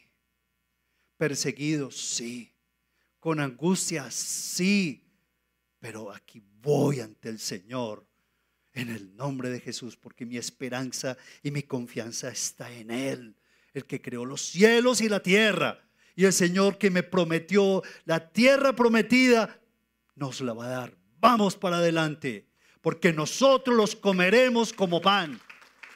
perseguidos, 1.16 1.96
sí, 1.96 2.52
con 3.18 3.40
angustia, 3.40 4.10
sí, 4.10 5.02
pero 5.78 6.12
aquí 6.12 6.42
voy 6.60 7.00
ante 7.00 7.30
el 7.30 7.38
Señor 7.38 8.06
en 8.74 8.90
el 8.90 9.16
nombre 9.16 9.48
de 9.48 9.60
Jesús, 9.60 9.96
porque 9.96 10.26
mi 10.26 10.36
esperanza 10.36 11.16
y 11.42 11.50
mi 11.50 11.62
confianza 11.62 12.28
está 12.28 12.70
en 12.70 12.90
Él, 12.90 13.38
el 13.72 13.86
que 13.86 14.02
creó 14.02 14.26
los 14.26 14.42
cielos 14.42 15.00
y 15.00 15.08
la 15.08 15.22
tierra 15.22 15.83
y 16.16 16.24
el 16.24 16.32
Señor 16.32 16.78
que 16.78 16.90
me 16.90 17.02
prometió 17.02 17.82
la 18.04 18.30
tierra 18.30 18.74
prometida, 18.74 19.60
nos 20.14 20.40
la 20.40 20.52
va 20.52 20.66
a 20.66 20.70
dar. 20.70 20.96
Vamos 21.20 21.56
para 21.56 21.78
adelante, 21.78 22.46
porque 22.80 23.12
nosotros 23.12 23.76
los 23.76 23.96
comeremos 23.96 24.72
como 24.72 25.00
pan. 25.00 25.40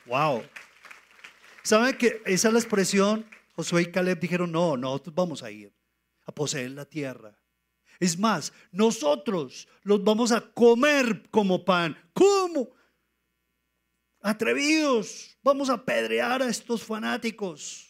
Wow. 0.06 0.42
¿Saben 1.62 1.96
que 1.96 2.22
esa 2.24 2.48
es 2.48 2.54
la 2.54 2.60
expresión? 2.60 3.26
Josué 3.54 3.82
y 3.82 3.86
Caleb 3.86 4.18
dijeron, 4.20 4.50
no, 4.52 4.76
nosotros 4.76 5.14
vamos 5.14 5.42
a 5.42 5.50
ir 5.50 5.72
a 6.26 6.32
poseer 6.32 6.70
la 6.70 6.84
tierra. 6.84 7.38
Es 8.00 8.18
más, 8.18 8.52
nosotros 8.70 9.68
los 9.82 10.02
vamos 10.02 10.30
a 10.32 10.40
comer 10.40 11.28
como 11.30 11.64
pan. 11.64 11.96
¿Cómo? 12.12 12.70
Atrevidos, 14.20 15.36
vamos 15.42 15.70
a 15.70 15.74
apedrear 15.74 16.42
a 16.42 16.48
estos 16.48 16.82
fanáticos. 16.82 17.87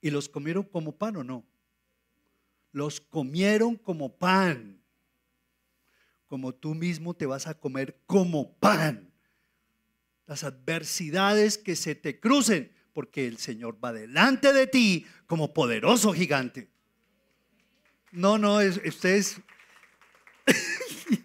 ¿Y 0.00 0.10
los 0.10 0.28
comieron 0.28 0.64
como 0.64 0.96
pan 0.96 1.16
o 1.16 1.24
no? 1.24 1.46
Los 2.72 3.00
comieron 3.00 3.76
como 3.76 4.16
pan. 4.16 4.80
Como 6.26 6.54
tú 6.54 6.74
mismo 6.74 7.14
te 7.14 7.26
vas 7.26 7.46
a 7.46 7.54
comer 7.54 8.00
como 8.06 8.54
pan. 8.58 9.12
Las 10.26 10.44
adversidades 10.44 11.58
que 11.58 11.74
se 11.74 11.94
te 11.94 12.20
crucen, 12.20 12.72
porque 12.92 13.26
el 13.26 13.38
Señor 13.38 13.82
va 13.82 13.92
delante 13.92 14.52
de 14.52 14.66
ti 14.66 15.06
como 15.26 15.52
poderoso 15.52 16.12
gigante. 16.12 16.70
No, 18.12 18.38
no, 18.38 18.60
es, 18.60 18.80
ustedes 18.84 19.40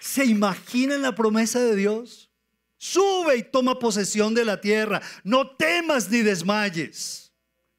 se 0.00 0.24
imaginan 0.24 1.02
la 1.02 1.14
promesa 1.14 1.60
de 1.60 1.76
Dios. 1.76 2.30
Sube 2.76 3.36
y 3.36 3.42
toma 3.42 3.78
posesión 3.78 4.34
de 4.34 4.44
la 4.44 4.60
tierra. 4.60 5.00
No 5.22 5.56
temas 5.56 6.10
ni 6.10 6.22
desmayes. 6.22 7.23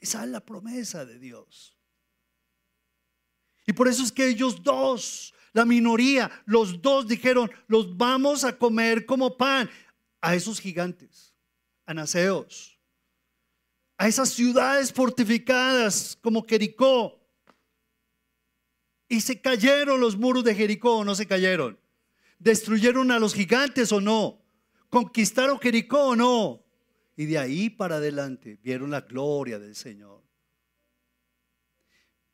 Esa 0.05 0.23
es 0.23 0.29
la 0.29 0.39
promesa 0.39 1.03
de 1.03 1.17
Dios. 1.17 1.75
Y 3.65 3.73
por 3.73 3.87
eso 3.87 4.03
es 4.03 4.11
que 4.11 4.27
ellos 4.27 4.61
dos, 4.61 5.33
la 5.51 5.65
minoría, 5.65 6.29
los 6.45 6.79
dos 6.79 7.07
dijeron, 7.07 7.49
los 7.65 7.97
vamos 7.97 8.43
a 8.43 8.55
comer 8.55 9.07
como 9.07 9.35
pan 9.35 9.67
a 10.21 10.35
esos 10.35 10.59
gigantes, 10.59 11.33
a 11.87 11.95
naceos, 11.95 12.79
a 13.97 14.07
esas 14.07 14.29
ciudades 14.29 14.93
fortificadas 14.93 16.15
como 16.21 16.45
Jericó. 16.45 17.27
Y 19.09 19.21
se 19.21 19.41
cayeron 19.41 19.99
los 19.99 20.15
muros 20.15 20.43
de 20.43 20.53
Jericó 20.53 20.97
o 20.97 21.03
no 21.03 21.15
se 21.15 21.25
cayeron. 21.25 21.79
¿Destruyeron 22.37 23.09
a 23.09 23.17
los 23.17 23.33
gigantes 23.33 23.91
o 23.91 23.99
no? 23.99 24.39
¿Conquistaron 24.91 25.59
Jericó 25.59 26.09
o 26.09 26.15
no? 26.15 26.64
Y 27.15 27.25
de 27.25 27.37
ahí 27.37 27.69
para 27.69 27.95
adelante 27.95 28.57
vieron 28.61 28.91
la 28.91 29.01
gloria 29.01 29.59
del 29.59 29.75
Señor. 29.75 30.23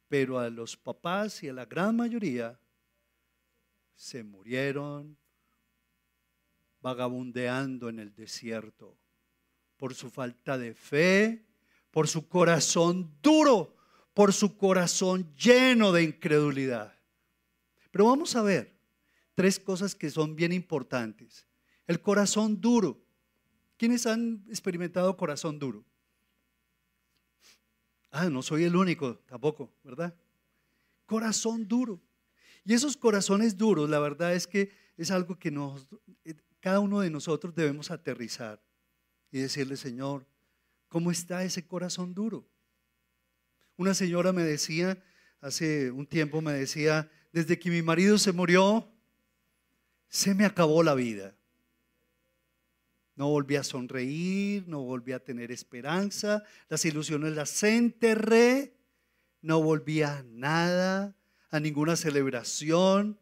Pero 0.07 0.39
a 0.39 0.49
los 0.49 0.75
papás 0.75 1.43
y 1.43 1.49
a 1.49 1.53
la 1.53 1.65
gran 1.65 1.95
mayoría 1.95 2.59
se 3.95 4.23
murieron 4.23 5.17
vagabundeando 6.81 7.89
en 7.89 7.99
el 7.99 8.13
desierto 8.15 8.97
por 9.77 9.93
su 9.93 10.09
falta 10.09 10.57
de 10.57 10.73
fe, 10.73 11.45
por 11.91 12.07
su 12.07 12.27
corazón 12.27 13.15
duro, 13.21 13.75
por 14.13 14.33
su 14.33 14.57
corazón 14.57 15.33
lleno 15.35 15.91
de 15.91 16.03
incredulidad. 16.03 16.95
Pero 17.91 18.05
vamos 18.05 18.35
a 18.35 18.41
ver 18.41 18.75
tres 19.35 19.59
cosas 19.59 19.95
que 19.95 20.09
son 20.09 20.35
bien 20.35 20.51
importantes. 20.51 21.47
El 21.87 22.01
corazón 22.01 22.59
duro. 22.59 23.03
¿Quiénes 23.81 24.05
han 24.05 24.45
experimentado 24.47 25.17
corazón 25.17 25.57
duro? 25.57 25.83
Ah, 28.11 28.29
no 28.29 28.43
soy 28.43 28.65
el 28.65 28.75
único 28.75 29.17
tampoco, 29.25 29.73
¿verdad? 29.83 30.15
Corazón 31.07 31.67
duro. 31.67 31.99
Y 32.63 32.75
esos 32.75 32.95
corazones 32.95 33.57
duros, 33.57 33.89
la 33.89 33.97
verdad 33.97 34.35
es 34.35 34.45
que 34.45 34.71
es 34.97 35.09
algo 35.09 35.39
que 35.39 35.49
nos, 35.49 35.87
eh, 36.25 36.35
cada 36.59 36.79
uno 36.79 36.99
de 36.99 37.09
nosotros 37.09 37.55
debemos 37.55 37.89
aterrizar 37.89 38.61
y 39.31 39.39
decirle, 39.39 39.75
Señor, 39.75 40.27
¿cómo 40.87 41.09
está 41.09 41.43
ese 41.43 41.65
corazón 41.65 42.13
duro? 42.13 42.47
Una 43.77 43.95
señora 43.95 44.31
me 44.31 44.43
decía, 44.43 45.03
hace 45.39 45.89
un 45.89 46.05
tiempo 46.05 46.39
me 46.39 46.53
decía, 46.53 47.09
desde 47.33 47.57
que 47.57 47.71
mi 47.71 47.81
marido 47.81 48.19
se 48.19 48.31
murió, 48.31 48.87
se 50.07 50.35
me 50.35 50.45
acabó 50.45 50.83
la 50.83 50.93
vida. 50.93 51.35
No 53.15 53.29
volví 53.29 53.55
a 53.55 53.63
sonreír, 53.63 54.67
no 54.67 54.81
volví 54.83 55.11
a 55.11 55.23
tener 55.23 55.51
esperanza, 55.51 56.43
las 56.69 56.85
ilusiones 56.85 57.33
las 57.33 57.61
enterré, 57.63 58.73
no 59.41 59.61
volví 59.61 60.01
a 60.01 60.23
nada, 60.23 61.15
a 61.49 61.59
ninguna 61.59 61.95
celebración. 61.95 63.19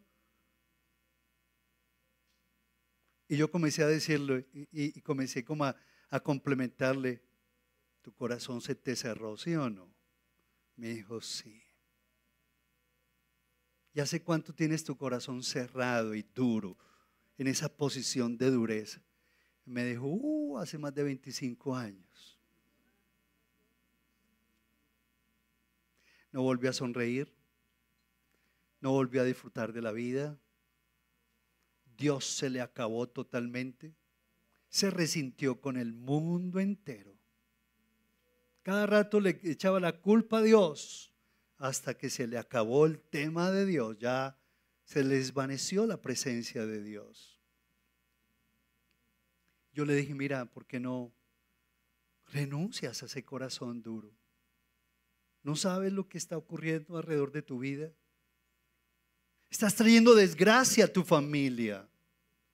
Y 3.28 3.36
yo 3.36 3.50
comencé 3.50 3.82
a 3.82 3.86
decirlo 3.86 4.42
y, 4.52 5.00
comencé 5.02 5.44
como 5.44 5.64
a, 5.64 5.76
complementarle, 6.22 7.22
¿tu 8.02 8.12
corazón 8.12 8.60
se 8.60 8.74
te 8.74 8.96
cerró, 8.96 9.36
sí 9.36 9.54
o 9.54 9.70
no? 9.70 9.94
Me 10.76 10.88
dijo, 10.88 11.20
sí. 11.20 11.62
¿Y 13.92 14.00
hace 14.00 14.22
cuánto 14.22 14.52
tienes 14.52 14.84
tu 14.84 14.96
corazón 14.96 15.42
cerrado 15.42 16.14
y 16.14 16.22
duro 16.22 16.76
en 17.38 17.48
esa 17.48 17.68
posición 17.68 18.36
de 18.36 18.50
dureza? 18.50 19.00
Me 19.64 19.84
dijo, 19.84 20.06
uh, 20.06 20.58
hace 20.58 20.78
más 20.78 20.94
de 20.94 21.02
25 21.04 21.76
años. 21.76 22.38
No 26.32 26.42
volvió 26.42 26.70
a 26.70 26.72
sonreír, 26.72 27.32
no 28.80 28.92
volvió 28.92 29.22
a 29.22 29.24
disfrutar 29.24 29.72
de 29.72 29.82
la 29.82 29.92
vida. 29.92 30.38
Dios 31.96 32.24
se 32.24 32.48
le 32.50 32.60
acabó 32.60 33.08
totalmente. 33.08 33.94
Se 34.68 34.90
resintió 34.90 35.60
con 35.60 35.76
el 35.76 35.92
mundo 35.92 36.60
entero. 36.60 37.14
Cada 38.62 38.86
rato 38.86 39.20
le 39.20 39.40
echaba 39.42 39.80
la 39.80 40.00
culpa 40.00 40.38
a 40.38 40.42
Dios 40.42 41.12
hasta 41.56 41.94
que 41.96 42.08
se 42.08 42.26
le 42.26 42.38
acabó 42.38 42.86
el 42.86 43.00
tema 43.00 43.50
de 43.50 43.66
Dios. 43.66 43.98
Ya 43.98 44.38
se 44.84 45.02
le 45.02 45.16
desvaneció 45.16 45.86
la 45.86 46.00
presencia 46.00 46.66
de 46.66 46.82
Dios. 46.82 47.39
Yo 49.72 49.84
le 49.84 49.94
dije, 49.94 50.14
mira, 50.14 50.44
¿por 50.46 50.66
qué 50.66 50.80
no 50.80 51.12
renuncias 52.32 53.02
a 53.02 53.06
ese 53.06 53.24
corazón 53.24 53.82
duro? 53.82 54.12
¿No 55.42 55.56
sabes 55.56 55.92
lo 55.92 56.08
que 56.08 56.18
está 56.18 56.36
ocurriendo 56.36 56.96
alrededor 56.96 57.32
de 57.32 57.42
tu 57.42 57.60
vida? 57.60 57.90
Estás 59.48 59.74
trayendo 59.74 60.14
desgracia 60.14 60.84
a 60.84 60.92
tu 60.92 61.02
familia. 61.02 61.88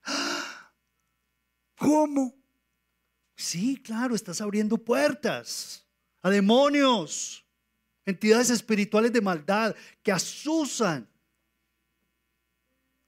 ¿Cómo? 1.77 2.35
Sí, 3.35 3.77
claro, 3.77 4.15
estás 4.15 4.41
abriendo 4.41 4.79
puertas 4.79 5.87
a 6.23 6.31
demonios, 6.31 7.45
entidades 8.07 8.51
espirituales 8.51 9.13
de 9.13 9.21
maldad 9.21 9.77
que 10.03 10.11
asusan, 10.11 11.09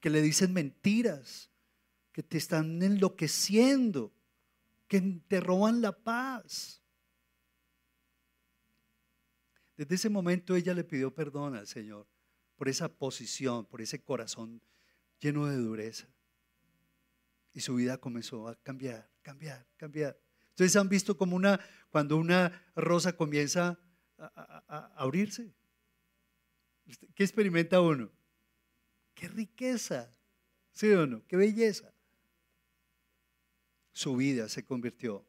que 0.01 0.11
le 0.11 0.21
dicen 0.21 0.53
mentiras, 0.53 1.48
que 2.19 2.25
te 2.25 2.37
están 2.37 2.83
enloqueciendo, 2.83 4.13
que 4.89 5.01
te 5.29 5.39
roban 5.39 5.81
la 5.81 5.93
paz. 5.93 6.83
Desde 9.77 9.95
ese 9.95 10.09
momento 10.09 10.57
ella 10.57 10.75
le 10.75 10.83
pidió 10.83 11.15
perdón 11.15 11.55
al 11.55 11.69
Señor 11.69 12.09
por 12.57 12.69
esa 12.69 12.89
posición, 12.89 13.67
por 13.67 13.83
ese 13.83 14.03
corazón 14.03 14.61
lleno 15.21 15.47
de 15.47 15.59
dureza. 15.59 16.09
Y 17.53 17.61
su 17.61 17.77
vida 17.77 17.99
comenzó 17.99 18.49
a 18.49 18.57
cambiar, 18.65 19.09
cambiar, 19.23 19.65
cambiar. 19.77 20.21
Ustedes 20.49 20.75
han 20.75 20.89
visto 20.89 21.17
como 21.17 21.37
una, 21.37 21.61
cuando 21.89 22.17
una 22.17 22.67
rosa 22.75 23.13
comienza 23.13 23.79
a, 24.19 24.65
a 24.67 24.93
abrirse. 24.97 25.55
¿Qué 27.15 27.23
experimenta 27.23 27.81
uno? 27.81 28.11
¡Qué 29.15 29.29
riqueza! 29.29 30.13
¿Sí 30.73 30.91
o 30.91 31.07
no? 31.07 31.25
¡Qué 31.29 31.37
belleza! 31.37 31.95
Su 33.99 34.15
vida 34.15 34.49
se 34.49 34.65
convirtió 34.65 35.27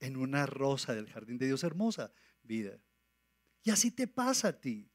en 0.00 0.18
una 0.18 0.44
rosa 0.44 0.94
del 0.94 1.08
jardín 1.08 1.38
de 1.38 1.46
Dios 1.46 1.64
hermosa 1.64 2.12
vida. 2.42 2.78
Y 3.62 3.70
así 3.70 3.90
te 3.90 4.06
pasa 4.06 4.48
a 4.48 4.60
ti. 4.60 4.90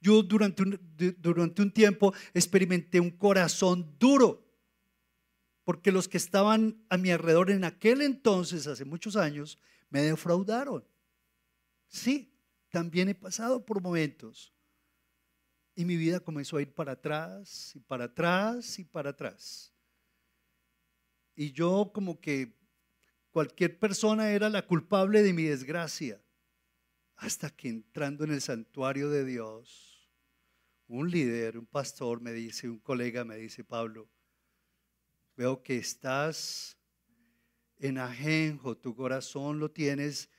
Yo 0.00 0.22
durante 0.22 0.62
un, 0.62 0.80
durante 1.18 1.60
un 1.60 1.70
tiempo 1.70 2.14
experimenté 2.32 2.98
un 2.98 3.10
corazón 3.10 3.94
duro, 3.98 4.42
porque 5.64 5.92
los 5.92 6.08
que 6.08 6.16
estaban 6.16 6.82
a 6.88 6.96
mi 6.96 7.10
alrededor 7.10 7.50
en 7.50 7.64
aquel 7.64 8.00
entonces, 8.00 8.66
hace 8.66 8.86
muchos 8.86 9.14
años, 9.14 9.58
me 9.90 10.00
defraudaron. 10.00 10.82
Sí, 11.88 12.32
también 12.70 13.10
he 13.10 13.14
pasado 13.14 13.66
por 13.66 13.82
momentos. 13.82 14.50
Y 15.74 15.84
mi 15.84 15.98
vida 15.98 16.20
comenzó 16.20 16.56
a 16.56 16.62
ir 16.62 16.72
para 16.72 16.92
atrás 16.92 17.72
y 17.76 17.80
para 17.80 18.04
atrás 18.04 18.78
y 18.78 18.84
para 18.84 19.10
atrás. 19.10 19.75
Y 21.36 21.52
yo 21.52 21.92
como 21.94 22.18
que 22.18 22.56
cualquier 23.30 23.78
persona 23.78 24.30
era 24.30 24.48
la 24.48 24.66
culpable 24.66 25.22
de 25.22 25.34
mi 25.34 25.42
desgracia. 25.44 26.20
Hasta 27.16 27.50
que 27.50 27.68
entrando 27.68 28.24
en 28.24 28.32
el 28.32 28.40
santuario 28.40 29.10
de 29.10 29.24
Dios, 29.24 30.10
un 30.88 31.10
líder, 31.10 31.58
un 31.58 31.66
pastor 31.66 32.20
me 32.20 32.32
dice, 32.32 32.68
un 32.68 32.78
colega 32.78 33.24
me 33.24 33.36
dice, 33.36 33.62
Pablo, 33.64 34.08
veo 35.36 35.62
que 35.62 35.76
estás 35.76 36.78
en 37.78 37.98
ajenjo, 37.98 38.76
tu 38.78 38.94
corazón 38.94 39.58
lo 39.58 39.70
tienes 39.70 40.30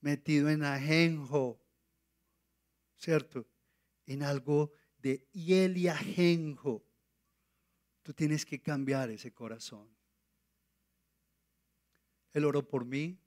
metido 0.00 0.48
en 0.50 0.62
ajenjo, 0.62 1.60
¿cierto? 2.96 3.48
En 4.06 4.22
algo 4.22 4.70
de 4.98 5.26
hiel 5.32 5.76
y 5.76 5.88
ajenjo. 5.88 6.84
Tú 8.02 8.12
tienes 8.12 8.44
que 8.44 8.60
cambiar 8.60 9.10
ese 9.10 9.32
corazón. 9.32 9.88
Él 12.34 12.44
oró 12.44 12.68
por 12.68 12.84
mí, 12.84 13.18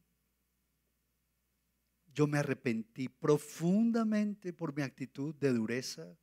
yo 2.14 2.28
me 2.28 2.40
arrepentí 2.40 3.08
profundamente 3.08 4.52
por 4.52 4.76
mi 4.76 4.82
actitud 4.82 5.34
de 5.36 5.54
dureza 5.54 6.18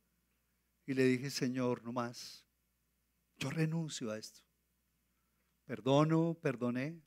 y 0.85 0.93
le 0.93 1.03
dije, 1.05 1.31
Señor, 1.31 1.83
no 1.83 1.91
más, 1.91 2.45
yo 3.37 3.49
renuncio 3.49 4.11
a 4.11 4.19
esto. 4.19 4.41
Perdono, 5.65 6.37
perdoné. 6.39 7.01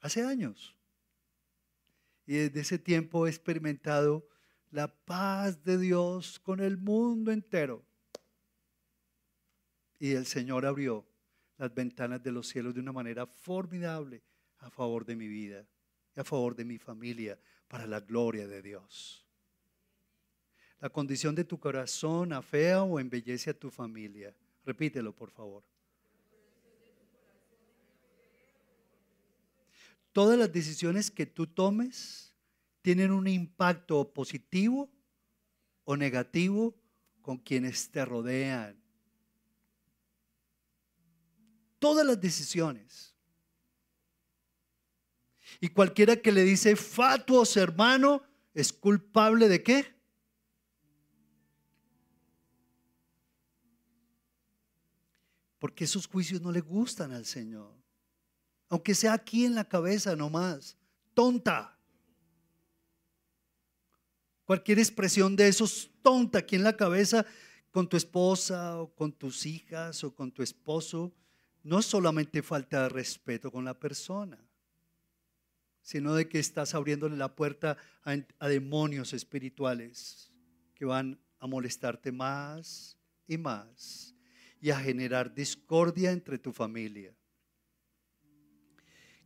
Hace 0.00 0.22
años. 0.22 0.74
Y 2.24 2.34
desde 2.34 2.60
ese 2.60 2.78
tiempo 2.78 3.26
he 3.26 3.30
experimentado 3.30 4.26
la 4.70 4.88
paz 4.88 5.62
de 5.62 5.76
Dios 5.76 6.38
con 6.38 6.60
el 6.60 6.78
mundo 6.78 7.32
entero. 7.32 7.84
Y 9.98 10.12
el 10.12 10.24
Señor 10.24 10.64
abrió 10.64 11.06
las 11.58 11.74
ventanas 11.74 12.22
de 12.22 12.32
los 12.32 12.48
cielos 12.48 12.72
de 12.72 12.80
una 12.80 12.92
manera 12.92 13.26
formidable 13.26 14.22
a 14.58 14.70
favor 14.70 15.04
de 15.04 15.16
mi 15.16 15.28
vida 15.28 15.66
a 16.20 16.24
favor 16.24 16.54
de 16.54 16.64
mi 16.64 16.78
familia, 16.78 17.38
para 17.68 17.86
la 17.86 18.00
gloria 18.00 18.46
de 18.46 18.62
Dios. 18.62 19.24
La 20.80 20.88
condición 20.88 21.34
de 21.34 21.44
tu 21.44 21.58
corazón 21.58 22.32
afea 22.32 22.82
o 22.82 22.98
embellece 22.98 23.50
a 23.50 23.58
tu 23.58 23.70
familia. 23.70 24.34
Repítelo, 24.64 25.14
por 25.14 25.30
favor. 25.30 25.64
Todas 30.12 30.38
las 30.38 30.52
decisiones 30.52 31.10
que 31.10 31.26
tú 31.26 31.46
tomes 31.46 32.32
tienen 32.82 33.12
un 33.12 33.28
impacto 33.28 34.12
positivo 34.12 34.90
o 35.84 35.96
negativo 35.96 36.74
con 37.20 37.38
quienes 37.38 37.90
te 37.90 38.04
rodean. 38.04 38.80
Todas 41.78 42.06
las 42.06 42.20
decisiones. 42.20 43.17
Y 45.60 45.68
cualquiera 45.68 46.16
que 46.16 46.32
le 46.32 46.42
dice 46.42 46.76
fatuos 46.76 47.56
hermano 47.56 48.22
es 48.54 48.72
culpable 48.72 49.48
de 49.48 49.62
qué? 49.62 49.94
Porque 55.58 55.84
esos 55.84 56.06
juicios 56.06 56.40
no 56.40 56.52
le 56.52 56.60
gustan 56.60 57.12
al 57.12 57.24
Señor. 57.24 57.74
Aunque 58.68 58.94
sea 58.94 59.14
aquí 59.14 59.44
en 59.44 59.54
la 59.54 59.64
cabeza 59.64 60.14
nomás. 60.14 60.76
Tonta. 61.14 61.76
Cualquier 64.44 64.78
expresión 64.78 65.36
de 65.36 65.48
esos 65.48 65.90
tonta 66.02 66.38
aquí 66.38 66.56
en 66.56 66.62
la 66.62 66.76
cabeza 66.76 67.26
con 67.70 67.88
tu 67.88 67.96
esposa 67.96 68.80
o 68.80 68.94
con 68.94 69.12
tus 69.12 69.44
hijas 69.46 70.02
o 70.04 70.14
con 70.14 70.32
tu 70.32 70.42
esposo, 70.42 71.12
no 71.62 71.82
solamente 71.82 72.42
falta 72.42 72.84
de 72.84 72.88
respeto 72.88 73.50
con 73.52 73.64
la 73.64 73.78
persona, 73.78 74.38
sino 75.88 76.14
de 76.14 76.28
que 76.28 76.38
estás 76.38 76.74
abriéndole 76.74 77.16
la 77.16 77.34
puerta 77.34 77.78
a, 78.04 78.46
demonios 78.46 79.14
espirituales 79.14 80.30
que 80.74 80.84
van 80.84 81.18
a 81.38 81.46
molestarte 81.46 82.12
más 82.12 82.98
y 83.26 83.38
más 83.38 84.14
y 84.60 84.68
a 84.68 84.78
generar 84.78 85.34
discordia 85.34 86.12
entre 86.12 86.38
tu 86.38 86.52
familia. 86.52 87.16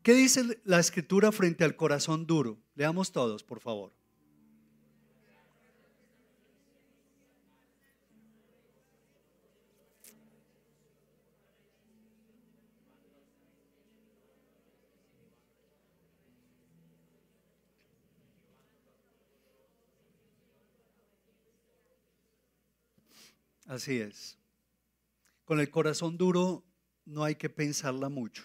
¿Qué 0.05 0.15
dice 0.15 0.61
la 0.63 0.79
escritura 0.79 1.33
frente 1.33 1.65
al 1.65 1.75
corazón 1.75 2.29
duro? 2.29 2.63
Leamos 2.77 3.11
todos, 3.11 3.43
por 3.43 3.59
favor. 3.59 3.93
Así 23.67 24.01
es. 24.01 24.39
Con 25.45 25.61
el 25.61 25.71
corazón 25.71 26.17
duro 26.17 26.65
no 27.05 27.25
hay 27.25 27.35
que 27.37 27.49
pensarla 27.49 28.09
mucho. 28.09 28.45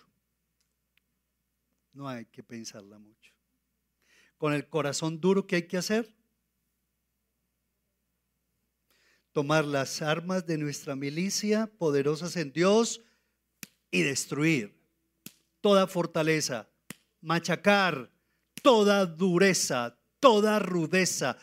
No 1.93 2.08
hay 2.08 2.25
que 2.25 2.43
pensarla 2.43 2.99
mucho. 2.99 3.34
Con 4.38 4.53
el 4.53 4.68
corazón 4.68 5.20
duro, 5.20 5.47
¿qué 5.47 5.57
hay 5.57 5.68
que 5.68 5.78
hacer? 5.78 6.15
Tomar 9.32 9.65
las 9.65 10.01
armas 10.01 10.45
de 10.45 10.57
nuestra 10.57 10.95
milicia, 10.95 11.68
poderosas 11.78 12.36
en 12.38 12.51
Dios, 12.51 13.01
y 13.89 14.01
destruir 14.03 14.78
toda 15.61 15.88
fortaleza, 15.88 16.70
machacar 17.22 18.11
toda 18.61 19.05
dureza, 19.05 19.97
toda 20.20 20.59
rudeza, 20.59 21.38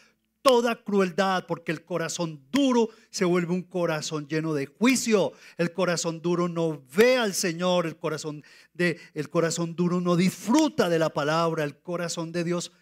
toda 0.45 0.85
crueldad, 0.85 1.47
porque 1.47 1.73
el 1.73 1.87
corazón 1.87 2.45
duro 2.53 2.91
se 3.09 3.25
vuelve 3.25 3.55
un 3.55 3.63
corazón 3.63 4.29
lleno 4.29 4.53
de 4.53 4.67
juicio. 4.67 5.33
El 5.57 5.73
corazón 5.73 6.21
duro 6.21 6.51
no 6.51 6.85
ve 6.95 7.17
al 7.17 7.33
Señor, 7.33 7.87
el 7.87 7.97
corazón 7.97 8.45
de 8.75 9.01
el 9.15 9.31
corazón 9.31 9.75
duro 9.75 10.03
no 10.03 10.17
disfruta 10.17 10.91
de 10.91 10.99
la 10.99 11.09
palabra, 11.09 11.65
el 11.65 11.79
corazón 11.79 12.31
de 12.31 12.45
Dios 12.45 12.73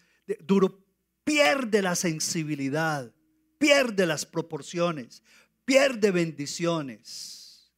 duro 0.41 0.85
pierde 1.23 1.81
la 1.81 1.95
sensibilidad, 1.95 3.13
pierde 3.59 4.05
las 4.07 4.25
proporciones, 4.25 5.23
pierde 5.63 6.11
bendiciones. 6.11 7.71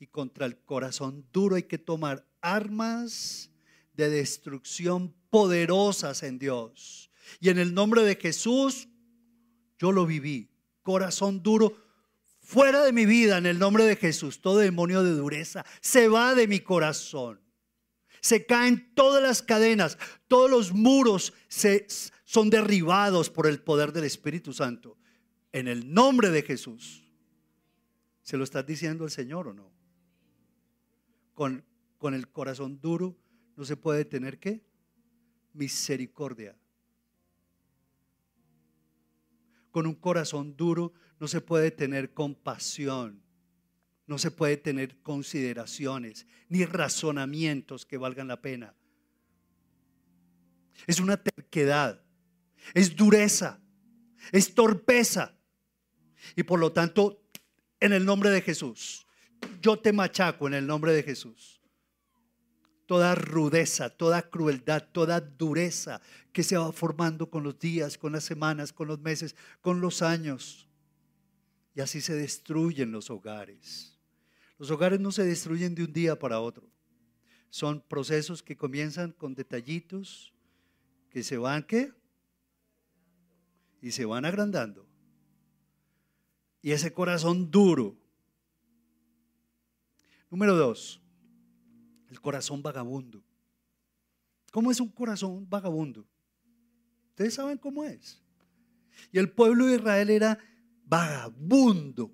Y 0.00 0.06
contra 0.06 0.46
el 0.46 0.56
corazón 0.56 1.26
duro 1.34 1.56
hay 1.56 1.64
que 1.64 1.76
tomar 1.76 2.26
armas 2.40 3.50
de 3.92 4.08
destrucción 4.08 5.14
poderosas 5.28 6.22
en 6.22 6.38
Dios. 6.38 7.10
Y 7.40 7.50
en 7.50 7.58
el 7.58 7.74
nombre 7.74 8.04
de 8.04 8.16
Jesús 8.16 8.88
yo 9.82 9.90
lo 9.90 10.06
viví. 10.06 10.48
Corazón 10.82 11.42
duro, 11.42 11.76
fuera 12.38 12.84
de 12.84 12.92
mi 12.92 13.04
vida 13.04 13.38
en 13.38 13.46
el 13.46 13.58
nombre 13.58 13.84
de 13.84 13.96
Jesús. 13.96 14.40
Todo 14.40 14.58
demonio 14.58 15.02
de 15.02 15.10
dureza 15.10 15.66
se 15.80 16.06
va 16.06 16.36
de 16.36 16.46
mi 16.46 16.60
corazón. 16.60 17.40
Se 18.20 18.46
caen 18.46 18.94
todas 18.94 19.20
las 19.20 19.42
cadenas, 19.42 19.98
todos 20.28 20.48
los 20.48 20.72
muros 20.72 21.32
se, 21.48 21.88
son 22.24 22.48
derribados 22.48 23.28
por 23.28 23.48
el 23.48 23.60
poder 23.60 23.92
del 23.92 24.04
Espíritu 24.04 24.52
Santo. 24.52 24.96
En 25.50 25.66
el 25.66 25.92
nombre 25.92 26.30
de 26.30 26.42
Jesús. 26.42 27.02
¿Se 28.22 28.36
lo 28.36 28.44
estás 28.44 28.64
diciendo 28.64 29.04
el 29.04 29.10
Señor 29.10 29.48
o 29.48 29.52
no? 29.52 29.72
Con, 31.34 31.64
con 31.98 32.14
el 32.14 32.28
corazón 32.28 32.80
duro 32.80 33.16
no 33.56 33.64
se 33.64 33.76
puede 33.76 34.04
tener 34.04 34.38
qué? 34.38 34.62
Misericordia. 35.52 36.56
Con 39.72 39.86
un 39.86 39.96
corazón 39.96 40.56
duro 40.56 40.92
no 41.18 41.26
se 41.26 41.40
puede 41.40 41.72
tener 41.72 42.12
compasión. 42.12 43.20
No 44.06 44.18
se 44.18 44.30
puede 44.30 44.56
tener 44.58 45.00
consideraciones 45.02 46.26
ni 46.48 46.64
razonamientos 46.64 47.86
que 47.86 47.96
valgan 47.96 48.28
la 48.28 48.40
pena. 48.40 48.74
Es 50.86 51.00
una 51.00 51.16
terquedad, 51.16 52.02
es 52.74 52.94
dureza, 52.94 53.60
es 54.30 54.54
torpeza. 54.54 55.34
Y 56.36 56.42
por 56.42 56.60
lo 56.60 56.72
tanto, 56.72 57.22
en 57.80 57.92
el 57.92 58.04
nombre 58.04 58.30
de 58.30 58.42
Jesús, 58.42 59.06
yo 59.62 59.78
te 59.78 59.92
machaco 59.92 60.46
en 60.46 60.54
el 60.54 60.66
nombre 60.66 60.92
de 60.92 61.02
Jesús. 61.02 61.61
Toda 62.86 63.14
rudeza, 63.14 63.90
toda 63.90 64.28
crueldad, 64.28 64.88
toda 64.92 65.20
dureza 65.20 66.00
que 66.32 66.42
se 66.42 66.56
va 66.56 66.72
formando 66.72 67.30
con 67.30 67.42
los 67.42 67.58
días, 67.58 67.96
con 67.96 68.12
las 68.12 68.24
semanas, 68.24 68.72
con 68.72 68.88
los 68.88 69.00
meses, 69.00 69.36
con 69.60 69.80
los 69.80 70.02
años. 70.02 70.68
Y 71.74 71.80
así 71.80 72.00
se 72.00 72.14
destruyen 72.14 72.92
los 72.92 73.10
hogares. 73.10 73.98
Los 74.58 74.70
hogares 74.70 75.00
no 75.00 75.10
se 75.10 75.24
destruyen 75.24 75.74
de 75.74 75.84
un 75.84 75.92
día 75.92 76.18
para 76.18 76.40
otro. 76.40 76.68
Son 77.50 77.80
procesos 77.80 78.42
que 78.42 78.56
comienzan 78.56 79.12
con 79.12 79.34
detallitos 79.34 80.32
que 81.12 81.22
se 81.22 81.36
van 81.36 81.62
qué? 81.62 81.92
Y 83.82 83.90
se 83.90 84.06
van 84.06 84.24
agrandando. 84.24 84.86
Y 86.62 86.70
ese 86.70 86.92
corazón 86.92 87.50
duro. 87.50 87.98
Número 90.30 90.56
dos, 90.56 91.01
el 92.12 92.20
corazón 92.20 92.62
vagabundo. 92.62 93.24
¿Cómo 94.50 94.70
es 94.70 94.78
un 94.80 94.90
corazón 94.90 95.48
vagabundo? 95.48 96.06
Ustedes 97.08 97.32
saben 97.32 97.56
cómo 97.56 97.84
es. 97.84 98.20
Y 99.10 99.18
el 99.18 99.30
pueblo 99.30 99.66
de 99.66 99.76
Israel 99.76 100.10
era 100.10 100.38
vagabundo. 100.84 102.12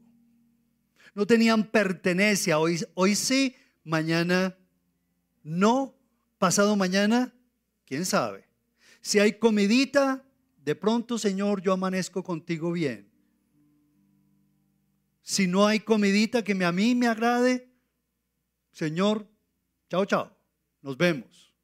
No 1.14 1.26
tenían 1.26 1.64
pertenencia. 1.64 2.60
Hoy, 2.60 2.80
hoy 2.94 3.16
sí, 3.16 3.56
mañana 3.82 4.56
no. 5.42 5.96
Pasado 6.38 6.76
mañana, 6.76 7.34
quién 7.84 8.04
sabe. 8.04 8.46
Si 9.00 9.18
hay 9.18 9.32
comidita, 9.32 10.24
de 10.64 10.76
pronto, 10.76 11.18
Señor, 11.18 11.60
yo 11.60 11.72
amanezco 11.72 12.22
contigo 12.22 12.70
bien. 12.70 13.10
Si 15.22 15.48
no 15.48 15.66
hay 15.66 15.80
comidita 15.80 16.44
que 16.44 16.52
a 16.64 16.70
mí 16.70 16.94
me 16.94 17.08
agrade, 17.08 17.68
Señor, 18.70 19.28
chao, 19.88 20.04
chao, 20.04 20.36
nos 20.82 20.96
vemos. 20.96 21.54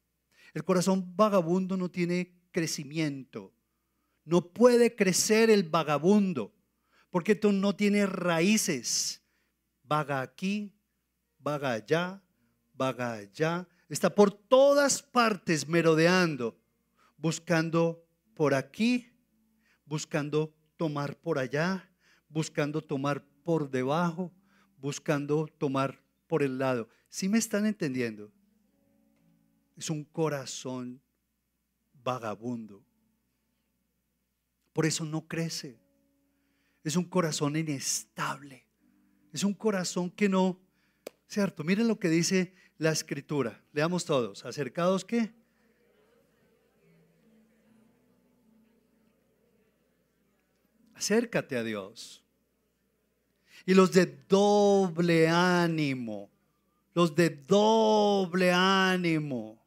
El 0.53 0.63
corazón 0.63 1.15
vagabundo 1.15 1.77
no 1.77 1.89
tiene 1.89 2.33
crecimiento. 2.51 3.53
No 4.23 4.41
puede 4.53 4.95
crecer 4.95 5.49
el 5.49 5.63
vagabundo 5.63 6.53
porque 7.09 7.35
tú 7.35 7.51
no 7.51 7.75
tienes 7.75 8.09
raíces. 8.09 9.21
Vaga 9.83 10.21
aquí, 10.21 10.73
vaga 11.37 11.73
allá, 11.73 12.21
vaga 12.73 13.13
allá. 13.13 13.67
Está 13.87 14.09
por 14.09 14.31
todas 14.31 15.03
partes 15.03 15.67
merodeando, 15.67 16.57
buscando 17.17 18.03
por 18.33 18.53
aquí, 18.53 19.11
buscando 19.85 20.55
tomar 20.75 21.15
por 21.17 21.37
allá, 21.37 21.89
buscando 22.27 22.81
tomar 22.81 23.23
por 23.43 23.69
debajo, 23.69 24.33
buscando 24.77 25.47
tomar 25.57 26.01
por 26.27 26.41
el 26.41 26.57
lado. 26.57 26.89
¿Sí 27.09 27.29
me 27.29 27.37
están 27.37 27.65
entendiendo? 27.65 28.31
Es 29.77 29.89
un 29.89 30.03
corazón 30.03 31.01
vagabundo. 32.03 32.83
Por 34.73 34.85
eso 34.85 35.05
no 35.05 35.27
crece 35.27 35.79
es 36.85 36.95
un 36.95 37.03
corazón 37.03 37.55
inestable. 37.55 38.63
Es 39.33 39.43
un 39.43 39.55
corazón 39.55 40.11
que 40.11 40.29
no, 40.29 40.61
¿cierto? 41.27 41.63
Miren 41.63 41.87
lo 41.87 41.99
que 41.99 42.09
dice 42.09 42.53
la 42.77 42.91
escritura. 42.91 43.59
Leamos 43.73 44.05
todos. 44.05 44.45
¿Acercados 44.45 45.03
qué? 45.03 45.33
Acércate 50.93 51.57
a 51.57 51.63
Dios. 51.63 52.23
Y 53.65 53.73
los 53.73 53.91
de 53.91 54.05
doble 54.29 55.27
ánimo, 55.27 56.29
los 56.95 57.13
de 57.13 57.29
doble 57.29 58.53
ánimo, 58.53 59.61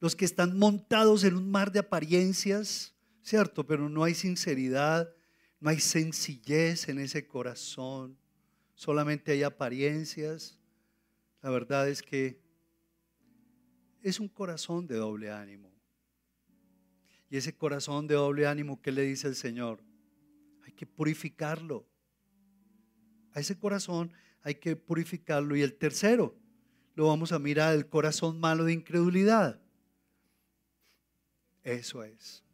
los 0.00 0.16
que 0.16 0.24
están 0.24 0.58
montados 0.58 1.22
en 1.22 1.36
un 1.36 1.50
mar 1.50 1.70
de 1.70 1.80
apariencias, 1.80 2.94
¿cierto? 3.22 3.66
Pero 3.66 3.90
no 3.90 4.02
hay 4.02 4.14
sinceridad, 4.14 5.14
no 5.60 5.68
hay 5.68 5.80
sencillez 5.80 6.88
en 6.88 6.98
ese 6.98 7.26
corazón, 7.26 8.18
solamente 8.74 9.32
hay 9.32 9.42
apariencias. 9.42 10.58
La 11.42 11.50
verdad 11.50 11.90
es 11.90 12.02
que 12.02 12.42
es 14.00 14.18
un 14.18 14.28
corazón 14.28 14.86
de 14.86 14.96
doble 14.96 15.30
ánimo. 15.30 15.70
Y 17.28 17.36
ese 17.36 17.54
corazón 17.54 18.06
de 18.06 18.14
doble 18.14 18.46
ánimo, 18.46 18.80
¿qué 18.80 18.92
le 18.92 19.02
dice 19.02 19.28
el 19.28 19.36
Señor? 19.36 19.84
Hay 20.64 20.72
que 20.72 20.86
purificarlo. 20.86 21.86
A 23.32 23.40
ese 23.40 23.58
corazón 23.58 24.12
hay 24.44 24.54
que 24.56 24.76
purificarlo. 24.76 25.56
Y 25.56 25.62
el 25.62 25.74
tercero, 25.74 26.36
lo 26.94 27.08
vamos 27.08 27.32
a 27.32 27.38
mirar, 27.38 27.74
el 27.74 27.88
corazón 27.88 28.38
malo 28.38 28.64
de 28.64 28.74
incredulidad. 28.74 29.60
Eso 31.62 32.04
es. 32.04 32.44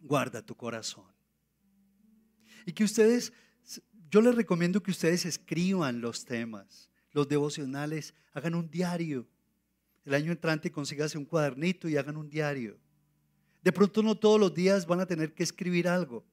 Guarda 0.00 0.44
tu 0.44 0.56
corazón. 0.56 1.04
Y 2.64 2.72
que 2.72 2.84
ustedes, 2.84 3.32
yo 4.10 4.22
les 4.22 4.34
recomiendo 4.34 4.82
que 4.82 4.90
ustedes 4.90 5.26
escriban 5.26 6.00
los 6.00 6.24
temas, 6.24 6.90
los 7.12 7.28
devocionales, 7.28 8.14
hagan 8.32 8.54
un 8.54 8.70
diario. 8.70 9.28
El 10.04 10.14
año 10.14 10.32
entrante 10.32 10.72
consígase 10.72 11.18
un 11.18 11.26
cuadernito 11.26 11.86
y 11.88 11.98
hagan 11.98 12.16
un 12.16 12.30
diario. 12.30 12.78
De 13.62 13.72
pronto 13.72 14.02
no 14.02 14.14
todos 14.14 14.40
los 14.40 14.54
días 14.54 14.86
van 14.86 15.00
a 15.00 15.06
tener 15.06 15.34
que 15.34 15.42
escribir 15.42 15.86
algo, 15.86 16.24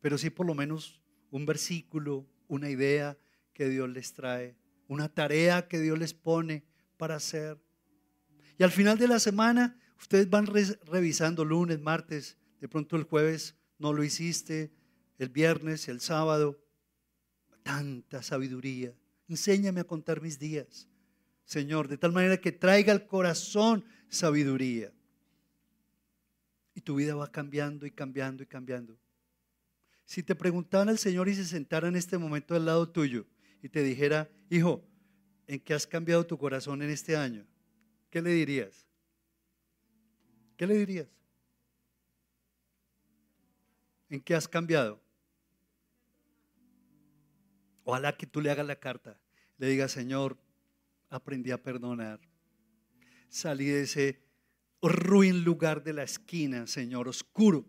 pero 0.00 0.16
sí 0.16 0.30
por 0.30 0.46
lo 0.46 0.54
menos 0.54 1.00
un 1.30 1.44
versículo, 1.44 2.24
una 2.46 2.70
idea 2.70 3.18
que 3.54 3.68
Dios 3.68 3.88
les 3.88 4.12
trae, 4.12 4.56
una 4.88 5.08
tarea 5.08 5.68
que 5.68 5.80
Dios 5.80 5.98
les 5.98 6.12
pone 6.12 6.64
para 6.98 7.14
hacer. 7.14 7.58
Y 8.58 8.64
al 8.64 8.70
final 8.70 8.98
de 8.98 9.08
la 9.08 9.20
semana, 9.20 9.80
ustedes 9.98 10.28
van 10.28 10.46
revisando 10.46 11.44
lunes, 11.44 11.80
martes, 11.80 12.36
de 12.60 12.68
pronto 12.68 12.96
el 12.96 13.04
jueves 13.04 13.56
no 13.78 13.92
lo 13.92 14.04
hiciste, 14.04 14.72
el 15.18 15.28
viernes, 15.28 15.88
el 15.88 16.00
sábado. 16.00 16.60
Tanta 17.62 18.22
sabiduría. 18.22 18.92
Enséñame 19.28 19.80
a 19.80 19.84
contar 19.84 20.20
mis 20.20 20.38
días, 20.38 20.86
Señor, 21.44 21.88
de 21.88 21.96
tal 21.96 22.12
manera 22.12 22.36
que 22.36 22.52
traiga 22.52 22.92
al 22.92 23.06
corazón 23.06 23.84
sabiduría. 24.08 24.92
Y 26.74 26.82
tu 26.82 26.96
vida 26.96 27.14
va 27.14 27.30
cambiando 27.30 27.86
y 27.86 27.90
cambiando 27.90 28.42
y 28.42 28.46
cambiando. 28.46 28.98
Si 30.04 30.22
te 30.22 30.34
preguntaran 30.34 30.90
al 30.90 30.98
Señor 30.98 31.28
y 31.28 31.34
se 31.34 31.46
sentara 31.46 31.88
en 31.88 31.96
este 31.96 32.18
momento 32.18 32.54
al 32.54 32.66
lado 32.66 32.90
tuyo 32.90 33.26
y 33.64 33.70
te 33.70 33.82
dijera, 33.82 34.30
hijo, 34.50 34.86
¿en 35.46 35.58
qué 35.58 35.72
has 35.72 35.86
cambiado 35.86 36.26
tu 36.26 36.36
corazón 36.36 36.82
en 36.82 36.90
este 36.90 37.16
año? 37.16 37.46
¿Qué 38.10 38.20
le 38.20 38.30
dirías? 38.30 38.86
¿Qué 40.58 40.66
le 40.66 40.76
dirías? 40.76 41.08
¿En 44.10 44.20
qué 44.20 44.34
has 44.34 44.46
cambiado? 44.46 45.00
Ojalá 47.84 48.14
que 48.14 48.26
tú 48.26 48.42
le 48.42 48.50
hagas 48.50 48.66
la 48.66 48.78
carta, 48.78 49.18
le 49.56 49.66
digas, 49.68 49.92
Señor, 49.92 50.36
aprendí 51.08 51.50
a 51.50 51.62
perdonar. 51.62 52.20
Salí 53.30 53.64
de 53.64 53.84
ese 53.84 54.20
ruin 54.82 55.42
lugar 55.42 55.82
de 55.82 55.94
la 55.94 56.02
esquina, 56.02 56.66
Señor, 56.66 57.08
oscuro 57.08 57.64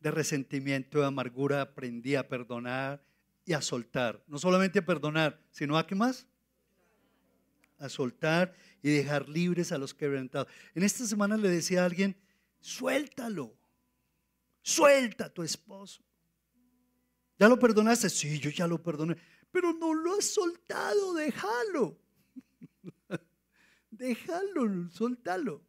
de 0.00 0.10
resentimiento, 0.10 1.00
de 1.00 1.06
amargura, 1.06 1.60
aprendí 1.60 2.14
a 2.14 2.26
perdonar 2.26 3.04
y 3.44 3.52
a 3.52 3.60
soltar. 3.60 4.22
No 4.26 4.38
solamente 4.38 4.78
a 4.78 4.84
perdonar, 4.84 5.40
sino 5.50 5.76
a 5.76 5.86
qué 5.86 5.94
más? 5.94 6.26
A 7.78 7.88
soltar 7.88 8.54
y 8.82 8.90
dejar 8.90 9.28
libres 9.28 9.72
a 9.72 9.78
los 9.78 9.94
quebrantados. 9.94 10.48
En 10.74 10.82
esta 10.82 11.04
semana 11.06 11.36
le 11.36 11.48
decía 11.48 11.82
a 11.82 11.86
alguien, 11.86 12.16
suéltalo, 12.60 13.56
suelta 14.62 15.26
a 15.26 15.30
tu 15.30 15.42
esposo. 15.42 16.02
¿Ya 17.38 17.48
lo 17.48 17.58
perdonaste? 17.58 18.08
Sí, 18.08 18.38
yo 18.38 18.50
ya 18.50 18.66
lo 18.66 18.82
perdoné 18.82 19.16
pero 19.54 19.72
no 19.72 19.94
lo 19.94 20.18
has 20.18 20.24
soltado, 20.24 21.14
déjalo. 21.14 21.96
déjalo, 23.92 24.90
soltalo. 24.90 25.62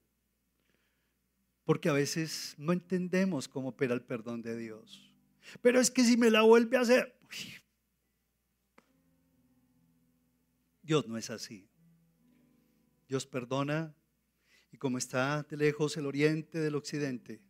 Porque 1.65 1.89
a 1.89 1.93
veces 1.93 2.55
no 2.57 2.73
entendemos 2.73 3.47
cómo 3.47 3.69
opera 3.69 3.93
el 3.93 4.01
perdón 4.01 4.41
de 4.41 4.57
Dios. 4.57 5.13
Pero 5.61 5.79
es 5.79 5.91
que 5.91 6.03
si 6.03 6.17
me 6.17 6.31
la 6.31 6.41
vuelve 6.41 6.77
a 6.77 6.81
hacer, 6.81 7.15
Dios 10.85 11.07
no 11.07 11.17
es 11.17 11.31
así. 11.31 11.67
Dios 13.07 13.25
perdona 13.25 13.95
y 14.71 14.77
como 14.77 14.99
está 14.99 15.41
de 15.43 15.57
lejos 15.57 15.97
el 15.97 16.05
oriente 16.05 16.59
del 16.59 16.75
occidente, 16.75 17.41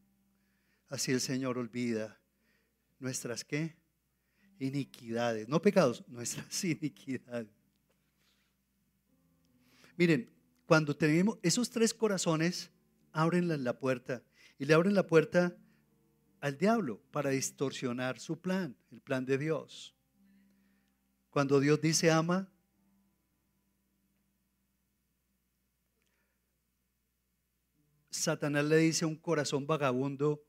así 0.88 1.11
el 1.11 1.19
Señor 1.19 1.57
olvida 1.57 2.19
nuestras 2.99 3.43
qué? 3.43 3.75
Iniquidades, 4.57 5.49
no 5.49 5.61
pecados, 5.61 6.07
nuestras 6.07 6.63
iniquidades. 6.63 7.51
Miren, 9.97 10.29
cuando 10.65 10.95
tenemos 10.95 11.38
esos 11.41 11.69
tres 11.69 11.93
corazones, 11.93 12.71
abren 13.11 13.63
la 13.63 13.77
puerta 13.77 14.23
y 14.57 14.65
le 14.65 14.73
abren 14.73 14.93
la 14.93 15.07
puerta 15.07 15.57
al 16.39 16.57
diablo 16.57 17.01
para 17.11 17.31
distorsionar 17.31 18.17
su 18.19 18.39
plan, 18.39 18.77
el 18.91 19.01
plan 19.01 19.25
de 19.25 19.38
Dios. 19.38 19.93
Cuando 21.29 21.59
Dios 21.59 21.81
dice 21.81 22.11
ama, 22.11 22.49
Satanás 28.26 28.65
le 28.65 28.78
dice 28.78 29.05
a 29.05 29.07
un 29.07 29.17
corazón 29.17 29.67
vagabundo, 29.67 30.43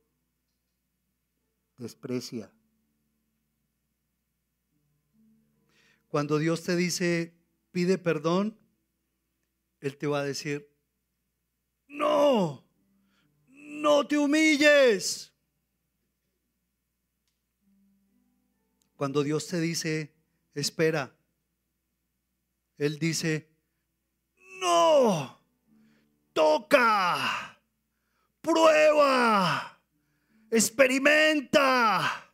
desprecia. 1.77 2.51
Cuando 6.09 6.39
Dios 6.39 6.63
te 6.63 6.75
dice, 6.75 7.35
pide 7.73 7.99
perdón, 7.99 8.59
Él 9.81 9.99
te 9.99 10.07
va 10.07 10.21
a 10.21 10.25
decir, 10.25 10.75
no, 11.87 12.67
no 13.47 14.07
te 14.07 14.17
humilles. 14.17 15.35
Cuando 18.97 19.23
Dios 19.23 19.49
te 19.49 19.61
dice, 19.61 20.15
espera, 20.55 21.15
Él 22.79 22.99
dice, 22.99 23.51
no, 24.61 25.39
toca, 26.33 27.56
prueba, 28.47 29.81
experimenta 30.51 32.33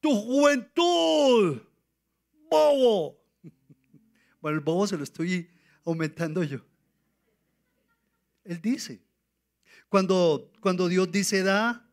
tu 0.00 0.10
juventud, 0.14 1.60
bobo. 2.50 3.20
Bueno, 4.40 4.58
el 4.58 4.64
bobo 4.64 4.86
se 4.86 4.96
lo 4.96 5.04
estoy 5.04 5.50
aumentando 5.84 6.42
yo. 6.42 6.60
Él 8.44 8.60
dice, 8.60 9.02
cuando, 9.88 10.50
cuando 10.60 10.88
Dios 10.88 11.10
dice 11.12 11.42
da, 11.42 11.88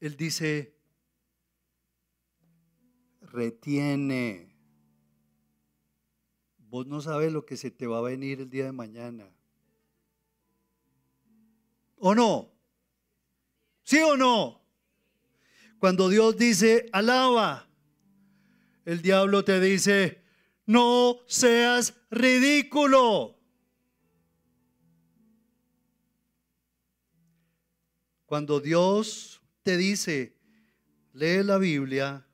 Él 0.00 0.16
dice, 0.16 0.74
retiene. 3.20 4.54
Vos 6.58 6.86
no 6.86 7.00
sabes 7.00 7.32
lo 7.32 7.46
que 7.46 7.56
se 7.56 7.70
te 7.70 7.86
va 7.86 7.98
a 7.98 8.02
venir 8.02 8.40
el 8.40 8.50
día 8.50 8.64
de 8.66 8.72
mañana. 8.72 9.37
¿O 12.00 12.14
no? 12.14 12.52
¿Sí 13.82 13.98
o 13.98 14.16
no? 14.16 14.62
Cuando 15.78 16.08
Dios 16.08 16.36
dice, 16.36 16.88
alaba, 16.92 17.68
el 18.84 19.00
diablo 19.02 19.44
te 19.44 19.60
dice, 19.60 20.22
no 20.66 21.20
seas 21.26 21.94
ridículo. 22.10 23.38
Cuando 28.26 28.60
Dios 28.60 29.40
te 29.62 29.76
dice, 29.76 30.36
lee 31.12 31.42
la 31.42 31.58
Biblia, 31.58 32.26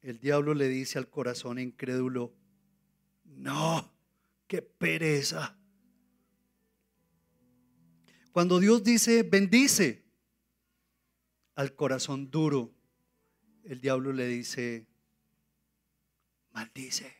el 0.00 0.18
diablo 0.20 0.54
le 0.54 0.68
dice 0.68 0.98
al 0.98 1.10
corazón 1.10 1.58
incrédulo, 1.58 2.32
no, 3.24 3.92
qué 4.46 4.62
pereza. 4.62 5.55
Cuando 8.36 8.58
Dios 8.58 8.84
dice, 8.84 9.22
bendice 9.22 10.04
al 11.54 11.74
corazón 11.74 12.30
duro, 12.30 12.70
el 13.64 13.80
diablo 13.80 14.12
le 14.12 14.26
dice, 14.28 14.86
maldice. 16.50 17.16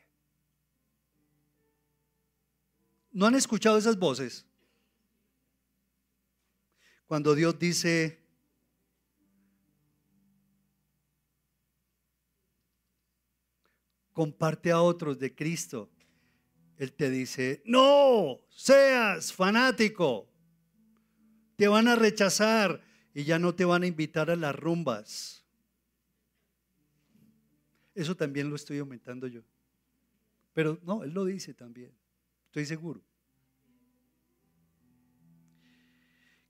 ¿No 3.12 3.25
han 3.25 3.35
escuchado 3.35 3.79
esas 3.79 3.99
voces? 3.99 4.45
Cuando 7.07 7.35
Dios 7.35 7.59
dice, 7.59 8.23
comparte 14.12 14.71
a 14.71 14.83
otros 14.83 15.19
de 15.19 15.35
Cristo, 15.35 15.89
Él 16.77 16.93
te 16.93 17.09
dice, 17.09 17.62
no 17.64 18.43
seas 18.51 19.33
fanático, 19.33 20.36
te 21.57 21.69
van 21.69 21.89
a 21.89 21.97
rechazar 21.97 22.83
y 23.15 23.25
ya 23.25 23.39
no 23.39 23.55
te 23.55 23.65
van 23.65 23.83
a 23.83 23.87
invitar 23.87 24.31
a 24.31 24.37
las 24.37 24.55
rumbas. 24.55 25.45
Eso 27.95 28.15
también 28.15 28.51
lo 28.51 28.57
estoy 28.57 28.79
aumentando 28.79 29.27
yo. 29.27 29.41
Pero 30.53 30.79
no, 30.83 31.03
Él 31.03 31.13
lo 31.13 31.25
dice 31.25 31.55
también, 31.55 31.93
estoy 32.47 32.67
seguro. 32.67 33.03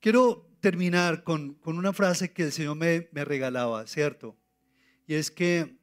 Quiero 0.01 0.49
terminar 0.61 1.25
con, 1.25 1.59
una 1.65 1.93
frase 1.93 2.33
que 2.33 2.45
el 2.45 2.53
Señor 2.53 2.77
me, 2.77 3.09
me 3.13 3.25
regalaba, 3.25 3.87
¿cierto? 3.87 4.37
Y 5.07 5.15
es 5.15 5.31
que 5.31 5.77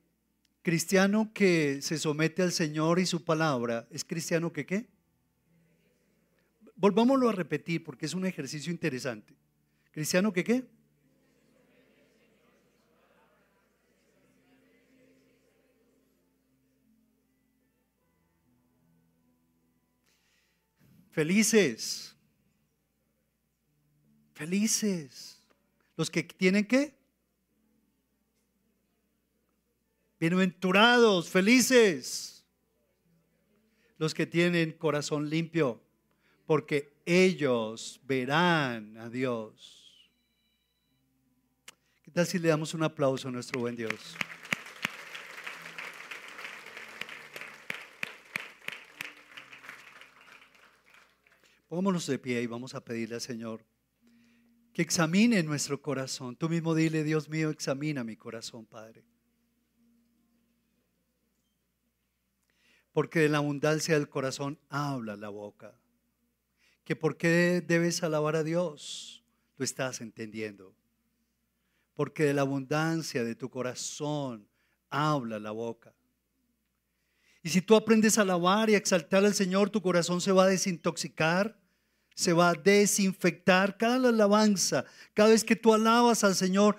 cristiano 0.61 1.31
que 1.33 1.81
se 1.81 1.97
somete 1.97 2.41
al 2.41 2.51
Señor 2.51 2.99
y 2.99 3.05
su 3.05 3.23
palabra, 3.23 3.87
¿es 3.89 4.03
cristiano 4.03 4.51
que 4.51 4.65
qué? 4.65 4.89
Volvámoslo 6.83 7.29
a 7.29 7.31
repetir 7.31 7.81
porque 7.81 8.05
es 8.05 8.13
un 8.13 8.25
ejercicio 8.25 8.69
interesante. 8.69 9.33
¿Cristiano 9.93 10.33
que 10.33 10.43
qué? 10.43 10.65
Felices 21.11 22.17
Felices. 24.33 25.41
Los 25.95 26.11
que 26.11 26.23
tienen 26.23 26.65
qué? 26.65 26.93
Bienaventurados, 30.19 31.29
felices. 31.29 32.43
Los 33.97 34.13
que 34.13 34.25
tienen 34.25 34.73
corazón 34.73 35.29
limpio, 35.29 35.82
porque 36.53 36.93
ellos 37.03 37.99
verán 38.03 38.95
a 38.99 39.09
Dios. 39.09 40.07
¿Qué 42.03 42.11
tal 42.11 42.27
si 42.27 42.37
le 42.37 42.49
damos 42.49 42.75
un 42.75 42.83
aplauso 42.83 43.27
a 43.27 43.31
nuestro 43.31 43.59
buen 43.59 43.75
Dios? 43.75 44.15
Pongámonos 51.67 52.05
de 52.05 52.19
pie 52.19 52.39
y 52.43 52.45
vamos 52.45 52.75
a 52.75 52.85
pedirle 52.85 53.15
al 53.15 53.21
Señor 53.21 53.65
que 54.73 54.83
examine 54.83 55.41
nuestro 55.41 55.81
corazón. 55.81 56.35
Tú 56.35 56.49
mismo 56.49 56.75
dile, 56.75 57.03
Dios 57.03 57.29
mío, 57.29 57.49
examina 57.49 58.03
mi 58.03 58.15
corazón, 58.15 58.67
Padre. 58.67 59.03
Porque 62.91 63.21
de 63.21 63.29
la 63.29 63.39
abundancia 63.39 63.95
del 63.95 64.07
corazón 64.07 64.59
habla 64.69 65.15
la 65.15 65.29
boca. 65.29 65.79
Que 66.83 66.95
por 66.95 67.17
qué 67.17 67.63
debes 67.65 68.03
alabar 68.03 68.35
a 68.35 68.43
Dios, 68.43 69.23
lo 69.57 69.65
estás 69.65 70.01
entendiendo. 70.01 70.75
Porque 71.93 72.23
de 72.23 72.33
la 72.33 72.41
abundancia 72.41 73.23
de 73.23 73.35
tu 73.35 73.49
corazón 73.49 74.47
habla 74.89 75.39
la 75.39 75.51
boca. 75.51 75.93
Y 77.41 77.49
si 77.49 77.61
tú 77.61 77.75
aprendes 77.75 78.17
a 78.17 78.21
alabar 78.21 78.69
y 78.69 78.75
a 78.75 78.77
exaltar 78.77 79.23
al 79.25 79.33
Señor, 79.33 79.69
tu 79.69 79.81
corazón 79.81 80.21
se 80.21 80.31
va 80.31 80.45
a 80.45 80.47
desintoxicar 80.47 81.57
se 82.15 82.33
va 82.33 82.49
a 82.49 82.53
desinfectar 82.53 83.77
cada 83.77 84.09
alabanza. 84.09 84.85
Cada 85.13 85.29
vez 85.29 85.43
que 85.43 85.55
tú 85.55 85.73
alabas 85.73 86.23
al 86.23 86.35
Señor, 86.35 86.77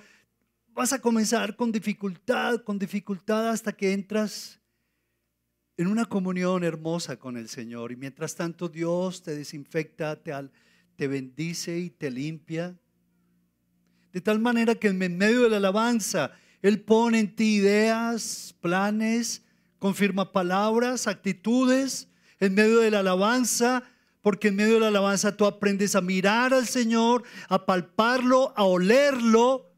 vas 0.69 0.93
a 0.93 1.01
comenzar 1.01 1.57
con 1.57 1.73
dificultad, 1.73 2.63
con 2.63 2.79
dificultad 2.79 3.51
hasta 3.51 3.73
que 3.73 3.93
entras 3.93 4.61
en 5.77 5.89
una 5.89 6.05
comunión 6.05 6.62
hermosa 6.62 7.18
con 7.18 7.37
el 7.37 7.49
Señor. 7.49 7.93
Y 7.93 7.97
mientras 7.97 8.37
tanto 8.37 8.68
Dios 8.68 9.22
te 9.22 9.35
desinfecta, 9.35 10.22
te, 10.22 10.33
te 10.97 11.09
bendice 11.09 11.79
y 11.79 11.91
te 11.91 12.11
limpia. 12.11 12.77
De 14.12 14.20
tal 14.20 14.39
manera 14.39 14.77
que 14.77 14.89
en 14.89 15.18
medio 15.18 15.43
de 15.43 15.51
la 15.51 15.57
alabanza, 15.57 16.33
Él 16.62 16.81
pone 16.81 17.18
en 17.18 17.35
ti 17.35 17.57
ideas, 17.57 18.55
planes, 18.61 19.43
confirma 19.79 20.33
palabras, 20.33 21.09
actitudes, 21.09 22.09
en 22.39 22.55
medio 22.55 22.79
de 22.79 22.91
la 22.91 23.01
alabanza, 23.01 23.83
porque 24.22 24.49
en 24.49 24.57
medio 24.57 24.75
de 24.75 24.81
la 24.81 24.89
alabanza 24.89 25.37
tú 25.37 25.45
aprendes 25.45 25.97
a 25.97 26.01
mirar 26.01 26.55
al 26.55 26.66
Señor, 26.66 27.25
a 27.49 27.66
palparlo, 27.66 28.53
a 28.57 28.62
olerlo. 28.64 29.72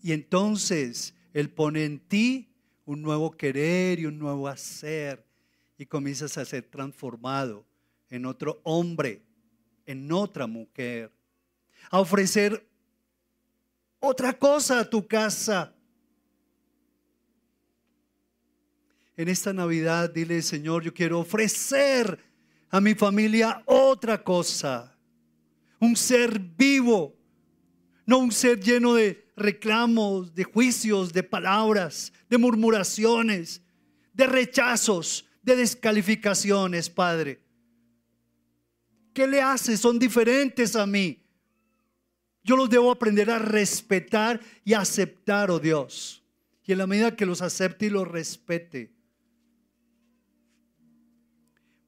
Y 0.00 0.12
entonces 0.12 1.14
Él 1.32 1.50
pone 1.50 1.84
en 1.84 1.98
ti 1.98 2.55
un 2.86 3.02
nuevo 3.02 3.32
querer 3.32 3.98
y 3.98 4.06
un 4.06 4.18
nuevo 4.18 4.48
hacer 4.48 5.26
y 5.76 5.84
comienzas 5.84 6.38
a 6.38 6.44
ser 6.44 6.62
transformado 6.62 7.66
en 8.08 8.24
otro 8.24 8.60
hombre, 8.62 9.22
en 9.84 10.10
otra 10.10 10.46
mujer, 10.46 11.12
a 11.90 12.00
ofrecer 12.00 12.66
otra 13.98 14.32
cosa 14.32 14.80
a 14.80 14.88
tu 14.88 15.06
casa. 15.06 15.74
En 19.16 19.28
esta 19.28 19.52
Navidad 19.52 20.10
dile, 20.10 20.40
Señor, 20.40 20.84
yo 20.84 20.94
quiero 20.94 21.20
ofrecer 21.20 22.18
a 22.70 22.80
mi 22.80 22.94
familia 22.94 23.62
otra 23.66 24.22
cosa. 24.22 24.96
Un 25.80 25.96
ser 25.96 26.38
vivo, 26.38 27.16
no 28.06 28.18
un 28.18 28.30
ser 28.30 28.60
lleno 28.60 28.94
de 28.94 29.25
reclamos, 29.36 30.34
de 30.34 30.44
juicios, 30.44 31.12
de 31.12 31.22
palabras, 31.22 32.12
de 32.28 32.38
murmuraciones, 32.38 33.62
de 34.12 34.26
rechazos, 34.26 35.26
de 35.42 35.56
descalificaciones, 35.56 36.88
Padre. 36.88 37.40
¿Qué 39.12 39.26
le 39.26 39.40
hace? 39.40 39.76
Son 39.76 39.98
diferentes 39.98 40.74
a 40.74 40.86
mí. 40.86 41.22
Yo 42.42 42.56
los 42.56 42.70
debo 42.70 42.90
aprender 42.90 43.30
a 43.30 43.38
respetar 43.38 44.40
y 44.64 44.72
aceptar, 44.72 45.50
oh 45.50 45.58
Dios. 45.58 46.22
Y 46.64 46.72
en 46.72 46.78
la 46.78 46.86
medida 46.86 47.14
que 47.14 47.26
los 47.26 47.42
acepte 47.42 47.86
y 47.86 47.90
los 47.90 48.08
respete, 48.08 48.92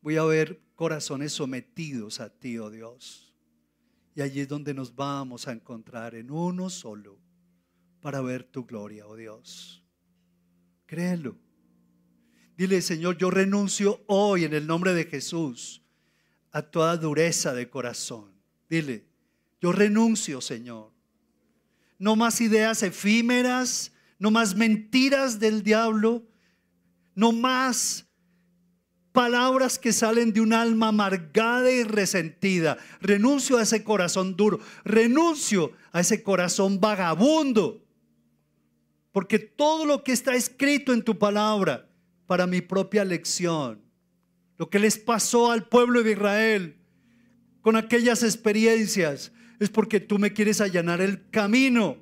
voy 0.01 0.17
a 0.17 0.25
ver 0.25 0.61
corazones 0.75 1.33
sometidos 1.33 2.21
a 2.21 2.29
ti, 2.29 2.59
oh 2.59 2.71
Dios. 2.71 3.35
Y 4.15 4.21
allí 4.21 4.41
es 4.41 4.49
donde 4.49 4.75
nos 4.75 4.95
vamos 4.95 5.49
a 5.49 5.53
encontrar 5.53 6.15
en 6.15 6.31
uno 6.31 6.71
solo 6.71 7.28
para 8.09 8.23
ver 8.23 8.43
tu 8.43 8.65
gloria, 8.65 9.07
oh 9.07 9.17
Dios. 9.17 9.85
Créelo. 10.87 11.37
Dile, 12.57 12.81
Señor, 12.81 13.19
yo 13.19 13.31
renuncio 13.31 14.03
hoy 14.07 14.45
en 14.45 14.55
el 14.55 14.67
nombre 14.67 14.95
de 14.95 15.05
Jesús 15.05 15.83
a 16.51 16.63
toda 16.63 16.97
dureza 16.97 17.53
de 17.53 17.69
corazón. 17.69 18.33
Dile, 18.71 19.05
yo 19.61 19.73
renuncio, 19.73 20.41
Señor. 20.41 20.91
No 21.99 22.17
más 22.17 22.41
ideas 22.41 22.83
efímeras, 22.83 23.93
no 24.19 24.31
más 24.31 24.57
mentiras 24.57 25.39
del 25.39 25.63
diablo, 25.63 26.27
no 27.15 27.33
más 27.33 28.07
palabras 29.13 29.79
que 29.79 29.93
salen 29.93 30.33
de 30.33 30.41
un 30.41 30.55
alma 30.55 30.89
amargada 30.89 31.71
y 31.71 31.83
resentida. 31.83 32.79
Renuncio 33.03 33.59
a 33.59 33.65
ese 33.65 33.85
corazón 33.85 34.35
duro, 34.35 34.61
renuncio 34.83 35.73
a 35.93 36.01
ese 36.01 36.23
corazón 36.23 36.81
vagabundo. 36.81 37.85
Porque 39.19 39.41
todo 39.41 39.85
lo 39.85 40.05
que 40.05 40.13
está 40.13 40.37
escrito 40.37 40.93
en 40.93 41.03
tu 41.03 41.19
palabra 41.19 41.89
para 42.29 42.47
mi 42.47 42.61
propia 42.61 43.05
lección, 43.05 43.83
lo 44.57 44.71
que 44.71 44.79
les 44.79 44.97
pasó 44.97 45.51
al 45.51 45.69
pueblo 45.69 46.05
de 46.05 46.13
Israel 46.13 46.77
con 47.61 47.75
aquellas 47.75 48.23
experiencias, 48.23 49.33
es 49.59 49.71
porque 49.71 49.99
tú 49.99 50.21
me 50.21 50.33
quieres 50.33 50.61
allanar 50.61 51.01
el 51.01 51.29
camino 51.31 51.97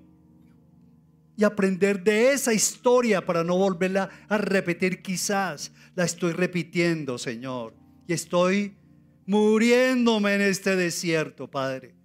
y 1.38 1.44
aprender 1.44 2.04
de 2.04 2.34
esa 2.34 2.52
historia 2.52 3.24
para 3.24 3.42
no 3.42 3.56
volverla 3.56 4.10
a 4.28 4.36
repetir 4.36 5.00
quizás. 5.00 5.72
La 5.94 6.04
estoy 6.04 6.32
repitiendo, 6.32 7.16
Señor. 7.16 7.72
Y 8.06 8.12
estoy 8.12 8.76
muriéndome 9.24 10.34
en 10.34 10.42
este 10.42 10.76
desierto, 10.76 11.50
Padre. 11.50 11.95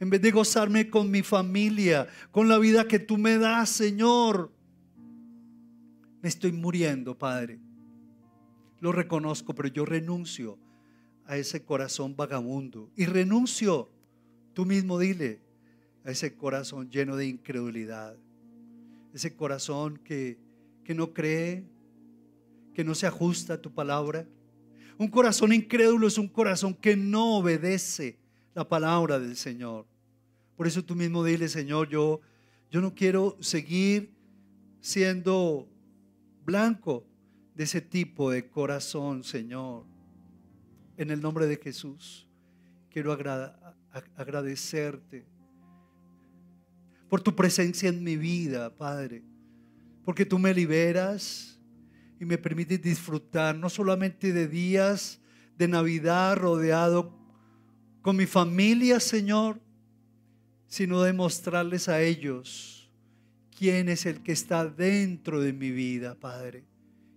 En 0.00 0.10
vez 0.10 0.20
de 0.22 0.30
gozarme 0.30 0.90
con 0.90 1.10
mi 1.10 1.22
familia, 1.22 2.08
con 2.30 2.48
la 2.48 2.58
vida 2.58 2.88
que 2.88 2.98
tú 2.98 3.18
me 3.18 3.38
das, 3.38 3.70
Señor. 3.70 4.50
Me 6.22 6.28
estoy 6.28 6.52
muriendo, 6.52 7.16
Padre. 7.16 7.60
Lo 8.80 8.92
reconozco, 8.92 9.54
pero 9.54 9.68
yo 9.68 9.84
renuncio 9.84 10.58
a 11.26 11.36
ese 11.36 11.62
corazón 11.64 12.16
vagabundo. 12.16 12.90
Y 12.96 13.04
renuncio, 13.04 13.90
tú 14.54 14.64
mismo 14.64 14.98
dile, 14.98 15.42
a 16.04 16.10
ese 16.10 16.34
corazón 16.34 16.90
lleno 16.90 17.14
de 17.14 17.26
incredulidad 17.26 18.16
ese 19.14 19.34
corazón 19.34 19.98
que, 19.98 20.38
que 20.84 20.94
no 20.94 21.12
cree, 21.12 21.64
que 22.74 22.84
no 22.84 22.94
se 22.94 23.06
ajusta 23.06 23.54
a 23.54 23.60
tu 23.60 23.72
palabra. 23.72 24.26
Un 24.98 25.08
corazón 25.08 25.52
incrédulo 25.52 26.06
es 26.06 26.18
un 26.18 26.28
corazón 26.28 26.74
que 26.74 26.96
no 26.96 27.36
obedece 27.38 28.18
la 28.54 28.68
palabra 28.68 29.18
del 29.18 29.36
Señor. 29.36 29.86
Por 30.60 30.66
eso 30.66 30.84
tú 30.84 30.94
mismo 30.94 31.24
dile, 31.24 31.48
Señor, 31.48 31.88
yo, 31.88 32.20
yo 32.70 32.82
no 32.82 32.94
quiero 32.94 33.34
seguir 33.40 34.12
siendo 34.82 35.66
blanco 36.44 37.06
de 37.54 37.64
ese 37.64 37.80
tipo 37.80 38.30
de 38.30 38.46
corazón, 38.46 39.24
Señor. 39.24 39.86
En 40.98 41.10
el 41.10 41.22
nombre 41.22 41.46
de 41.46 41.56
Jesús, 41.56 42.28
quiero 42.90 43.16
agradecerte 44.18 45.24
por 47.08 47.22
tu 47.22 47.34
presencia 47.34 47.88
en 47.88 48.04
mi 48.04 48.18
vida, 48.18 48.68
Padre. 48.76 49.22
Porque 50.04 50.26
tú 50.26 50.38
me 50.38 50.52
liberas 50.52 51.58
y 52.20 52.26
me 52.26 52.36
permites 52.36 52.82
disfrutar 52.82 53.56
no 53.56 53.70
solamente 53.70 54.34
de 54.34 54.46
días 54.46 55.22
de 55.56 55.68
Navidad 55.68 56.36
rodeado 56.36 57.18
con 58.02 58.14
mi 58.14 58.26
familia, 58.26 59.00
Señor, 59.00 59.58
sino 60.70 61.02
de 61.02 61.12
mostrarles 61.12 61.90
a 61.90 62.00
ellos 62.00 62.90
quién 63.58 63.90
es 63.90 64.06
el 64.06 64.22
que 64.22 64.32
está 64.32 64.66
dentro 64.66 65.42
de 65.42 65.52
mi 65.52 65.70
vida, 65.70 66.14
Padre. 66.14 66.64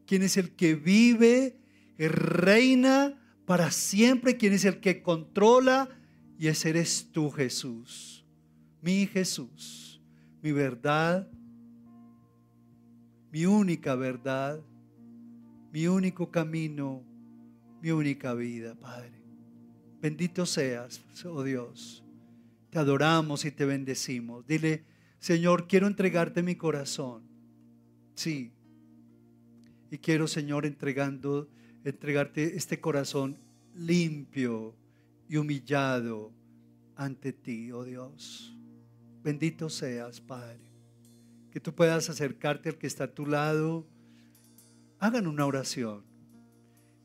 Quién 0.06 0.24
es 0.24 0.36
el 0.36 0.52
que 0.52 0.76
vive 0.76 1.56
reina 1.98 3.18
para 3.46 3.72
siempre, 3.72 4.36
quién 4.36 4.52
es 4.52 4.66
el 4.66 4.82
que 4.82 5.02
controla 5.02 5.88
y 6.38 6.48
ese 6.48 6.72
eres 6.72 7.08
tú, 7.14 7.32
Jesús, 7.32 8.26
mi 8.82 9.08
Jesús 9.08 9.94
mi 10.44 10.52
verdad, 10.52 11.26
mi 13.32 13.46
única 13.46 13.96
verdad, 13.96 14.60
mi 15.72 15.88
único 15.88 16.30
camino, 16.30 17.02
mi 17.82 17.92
única 17.92 18.34
vida, 18.34 18.76
Padre. 18.76 19.24
Bendito 20.02 20.46
seas, 20.46 21.02
oh 21.26 21.44
Dios. 21.44 22.03
Te 22.74 22.80
adoramos 22.80 23.46
y 23.46 23.52
te 23.52 23.66
bendecimos. 23.66 24.48
Dile, 24.48 24.84
Señor, 25.20 25.68
quiero 25.68 25.86
entregarte 25.86 26.42
mi 26.42 26.56
corazón. 26.56 27.22
Sí. 28.16 28.52
Y 29.92 30.00
quiero, 30.00 30.28
Señor, 30.28 30.66
entregando, 30.66 31.48
entregarte 31.84 32.58
este 32.58 32.82
corazón 32.82 33.38
limpio 33.76 34.76
y 35.30 35.38
humillado 35.38 36.34
ante 36.96 37.32
ti, 37.32 37.72
oh 37.72 37.84
Dios. 37.84 38.58
Bendito 39.24 39.70
seas, 39.70 40.20
Padre. 40.20 40.72
Que 41.52 41.60
tú 41.60 41.76
puedas 41.76 42.10
acercarte 42.10 42.70
al 42.70 42.80
que 42.80 42.88
está 42.88 43.04
a 43.04 43.14
tu 43.14 43.28
lado. 43.28 43.86
Hagan 44.98 45.28
una 45.28 45.46
oración. 45.46 46.04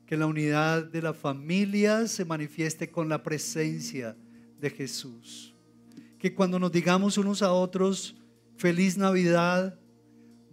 Que 0.07 0.17
la 0.17 0.25
unidad 0.25 0.83
de 0.85 1.03
la 1.03 1.13
familia 1.13 2.07
se 2.07 2.25
manifieste 2.25 2.89
con 2.89 3.07
la 3.07 3.21
presencia 3.21 4.17
de 4.59 4.71
Jesús. 4.71 5.53
Que 6.19 6.35
cuando 6.35 6.59
nos 6.59 6.71
digamos 6.71 7.17
unos 7.17 7.41
a 7.41 7.51
otros, 7.53 8.15
feliz 8.57 8.97
Navidad, 8.97 9.79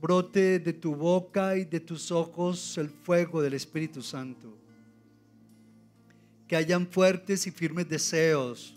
brote 0.00 0.60
de 0.60 0.72
tu 0.72 0.94
boca 0.94 1.56
y 1.56 1.64
de 1.64 1.80
tus 1.80 2.10
ojos 2.12 2.78
el 2.78 2.88
fuego 2.88 3.42
del 3.42 3.54
Espíritu 3.54 4.00
Santo. 4.00 4.56
Que 6.46 6.56
hayan 6.56 6.86
fuertes 6.86 7.46
y 7.46 7.50
firmes 7.50 7.88
deseos 7.88 8.76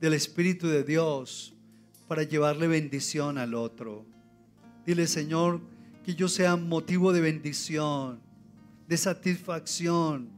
del 0.00 0.12
Espíritu 0.12 0.68
de 0.68 0.84
Dios 0.84 1.54
para 2.06 2.22
llevarle 2.22 2.68
bendición 2.68 3.38
al 3.38 3.54
otro. 3.54 4.04
Dile, 4.84 5.06
Señor, 5.06 5.60
que 6.04 6.14
yo 6.14 6.28
sea 6.28 6.56
motivo 6.56 7.12
de 7.12 7.20
bendición, 7.20 8.20
de 8.86 8.96
satisfacción 8.96 10.28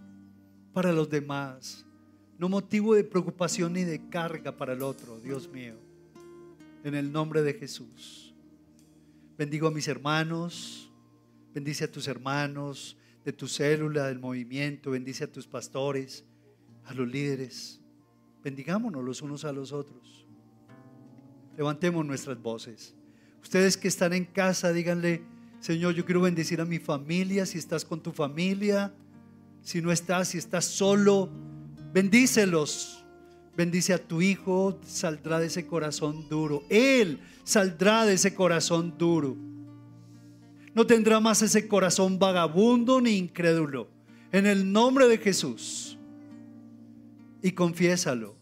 para 0.73 0.93
los 0.93 1.11
demás, 1.11 1.85
no 2.39 2.49
motivo 2.49 2.95
de 2.95 3.03
preocupación 3.03 3.73
ni 3.73 3.83
de 3.83 4.09
carga 4.09 4.57
para 4.57 4.73
el 4.73 4.83
otro, 4.83 5.19
Dios 5.19 5.49
mío. 5.49 5.88
En 6.89 6.95
el 6.95 7.13
nombre 7.13 7.43
de 7.43 7.53
Jesús. 7.53 8.35
Bendigo 9.37 9.69
a 9.69 9.71
mis 9.71 9.89
hermanos, 9.89 10.91
bendice 11.53 11.85
a 11.85 11.93
tus 11.93 12.09
hermanos 12.09 12.97
de 13.27 13.35
tu 13.35 13.47
célula, 13.47 14.07
del 14.07 14.19
movimiento, 14.19 14.93
bendice 14.93 15.25
a 15.25 15.31
tus 15.31 15.47
pastores, 15.47 16.25
a 16.87 16.95
los 16.95 17.07
líderes. 17.07 17.79
Bendigámonos 18.43 19.05
los 19.05 19.21
unos 19.21 19.45
a 19.45 19.53
los 19.53 19.71
otros. 19.71 20.27
Levantemos 21.59 22.07
nuestras 22.07 22.41
voces. 22.41 22.95
Ustedes 23.43 23.77
que 23.77 23.89
están 23.89 24.15
en 24.15 24.25
casa, 24.25 24.73
díganle, 24.73 25.23
Señor, 25.61 25.93
yo 25.93 26.07
quiero 26.07 26.23
bendecir 26.23 26.59
a 26.59 26.65
mi 26.65 26.79
familia, 26.79 27.45
si 27.45 27.59
estás 27.59 27.85
con 27.85 28.03
tu 28.03 28.13
familia, 28.13 28.95
si 29.61 29.83
no 29.83 29.93
estás, 29.93 30.29
si 30.29 30.39
estás 30.39 30.65
solo, 30.65 31.29
bendícelos. 31.93 33.05
Bendice 33.59 33.93
a 33.93 33.99
tu 33.99 34.23
hijo, 34.23 34.79
saldrá 34.87 35.41
de 35.41 35.49
ese 35.49 35.67
corazón 35.67 36.29
duro. 36.29 36.63
Él 36.69 37.19
saldrá 37.43 38.07
de 38.07 38.13
ese 38.13 38.33
corazón 38.33 38.97
duro. 38.97 39.37
No 40.75 40.87
tendrá 40.87 41.19
más 41.19 41.43
ese 41.43 41.67
corazón 41.67 42.21
vagabundo 42.21 43.01
ni 43.01 43.17
incrédulo. 43.17 43.89
En 44.31 44.47
el 44.47 44.71
nombre 44.71 45.09
de 45.09 45.19
Jesús. 45.19 45.99
Y 47.43 47.51
confiésalo. 47.51 48.37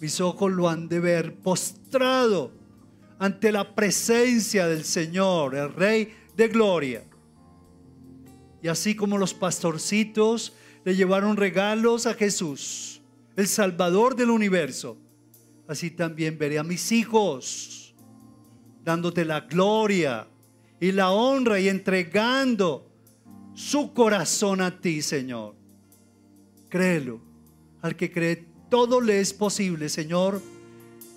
Mis 0.00 0.18
ojos 0.22 0.50
lo 0.50 0.70
han 0.70 0.88
de 0.88 1.00
ver 1.00 1.34
postrado 1.34 2.52
ante 3.18 3.52
la 3.52 3.74
presencia 3.74 4.66
del 4.66 4.82
Señor, 4.82 5.54
el 5.54 5.74
Rey 5.74 6.14
de 6.34 6.48
Gloria. 6.48 7.04
Y 8.62 8.68
así 8.68 8.94
como 8.96 9.18
los 9.18 9.34
pastorcitos 9.34 10.54
le 10.86 10.96
llevaron 10.96 11.36
regalos 11.36 12.06
a 12.06 12.14
Jesús, 12.14 12.97
el 13.38 13.46
Salvador 13.46 14.16
del 14.16 14.30
universo, 14.30 14.98
así 15.68 15.92
también 15.92 16.36
veré 16.36 16.58
a 16.58 16.64
mis 16.64 16.90
hijos 16.90 17.94
dándote 18.82 19.24
la 19.24 19.42
gloria 19.42 20.26
y 20.80 20.90
la 20.90 21.12
honra 21.12 21.60
y 21.60 21.68
entregando 21.68 22.90
su 23.54 23.94
corazón 23.94 24.60
a 24.60 24.80
ti, 24.80 25.02
Señor. 25.02 25.54
Créelo. 26.68 27.20
Al 27.80 27.94
que 27.94 28.10
cree, 28.10 28.44
todo 28.68 29.00
le 29.00 29.20
es 29.20 29.32
posible, 29.32 29.88
Señor. 29.88 30.42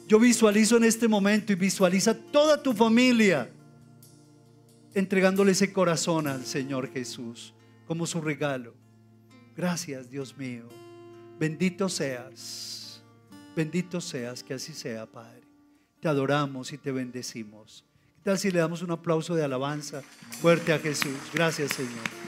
Yo 0.08 0.20
visualizo 0.20 0.78
en 0.78 0.84
este 0.84 1.08
momento 1.08 1.54
y 1.54 1.56
visualiza 1.56 2.14
toda 2.14 2.62
tu 2.62 2.74
familia 2.74 3.50
entregándole 4.94 5.54
ese 5.54 5.74
corazón 5.74 6.28
al 6.28 6.46
Señor 6.46 6.88
Jesús 6.92 7.56
como 7.88 8.06
su 8.06 8.22
regalo. 8.22 8.76
Gracias, 9.56 10.12
Dios 10.12 10.38
mío. 10.38 10.81
Bendito 11.42 11.90
seas. 11.90 13.02
Bendito 13.56 14.00
seas, 14.00 14.44
que 14.44 14.54
así 14.54 14.76
sea, 14.76 15.08
Padre. 15.08 15.42
Te 16.00 16.08
adoramos 16.08 16.72
y 16.72 16.78
te 16.78 16.92
bendecimos. 16.92 17.84
¿Qué 18.18 18.26
tal 18.26 18.38
si 18.38 18.52
le 18.52 18.60
damos 18.60 18.84
un 18.84 18.92
aplauso 18.92 19.34
de 19.34 19.44
alabanza 19.44 20.04
fuerte 20.40 20.72
a 20.72 20.78
Jesús? 20.78 21.18
Gracias, 21.34 21.72
Señor. 21.72 22.21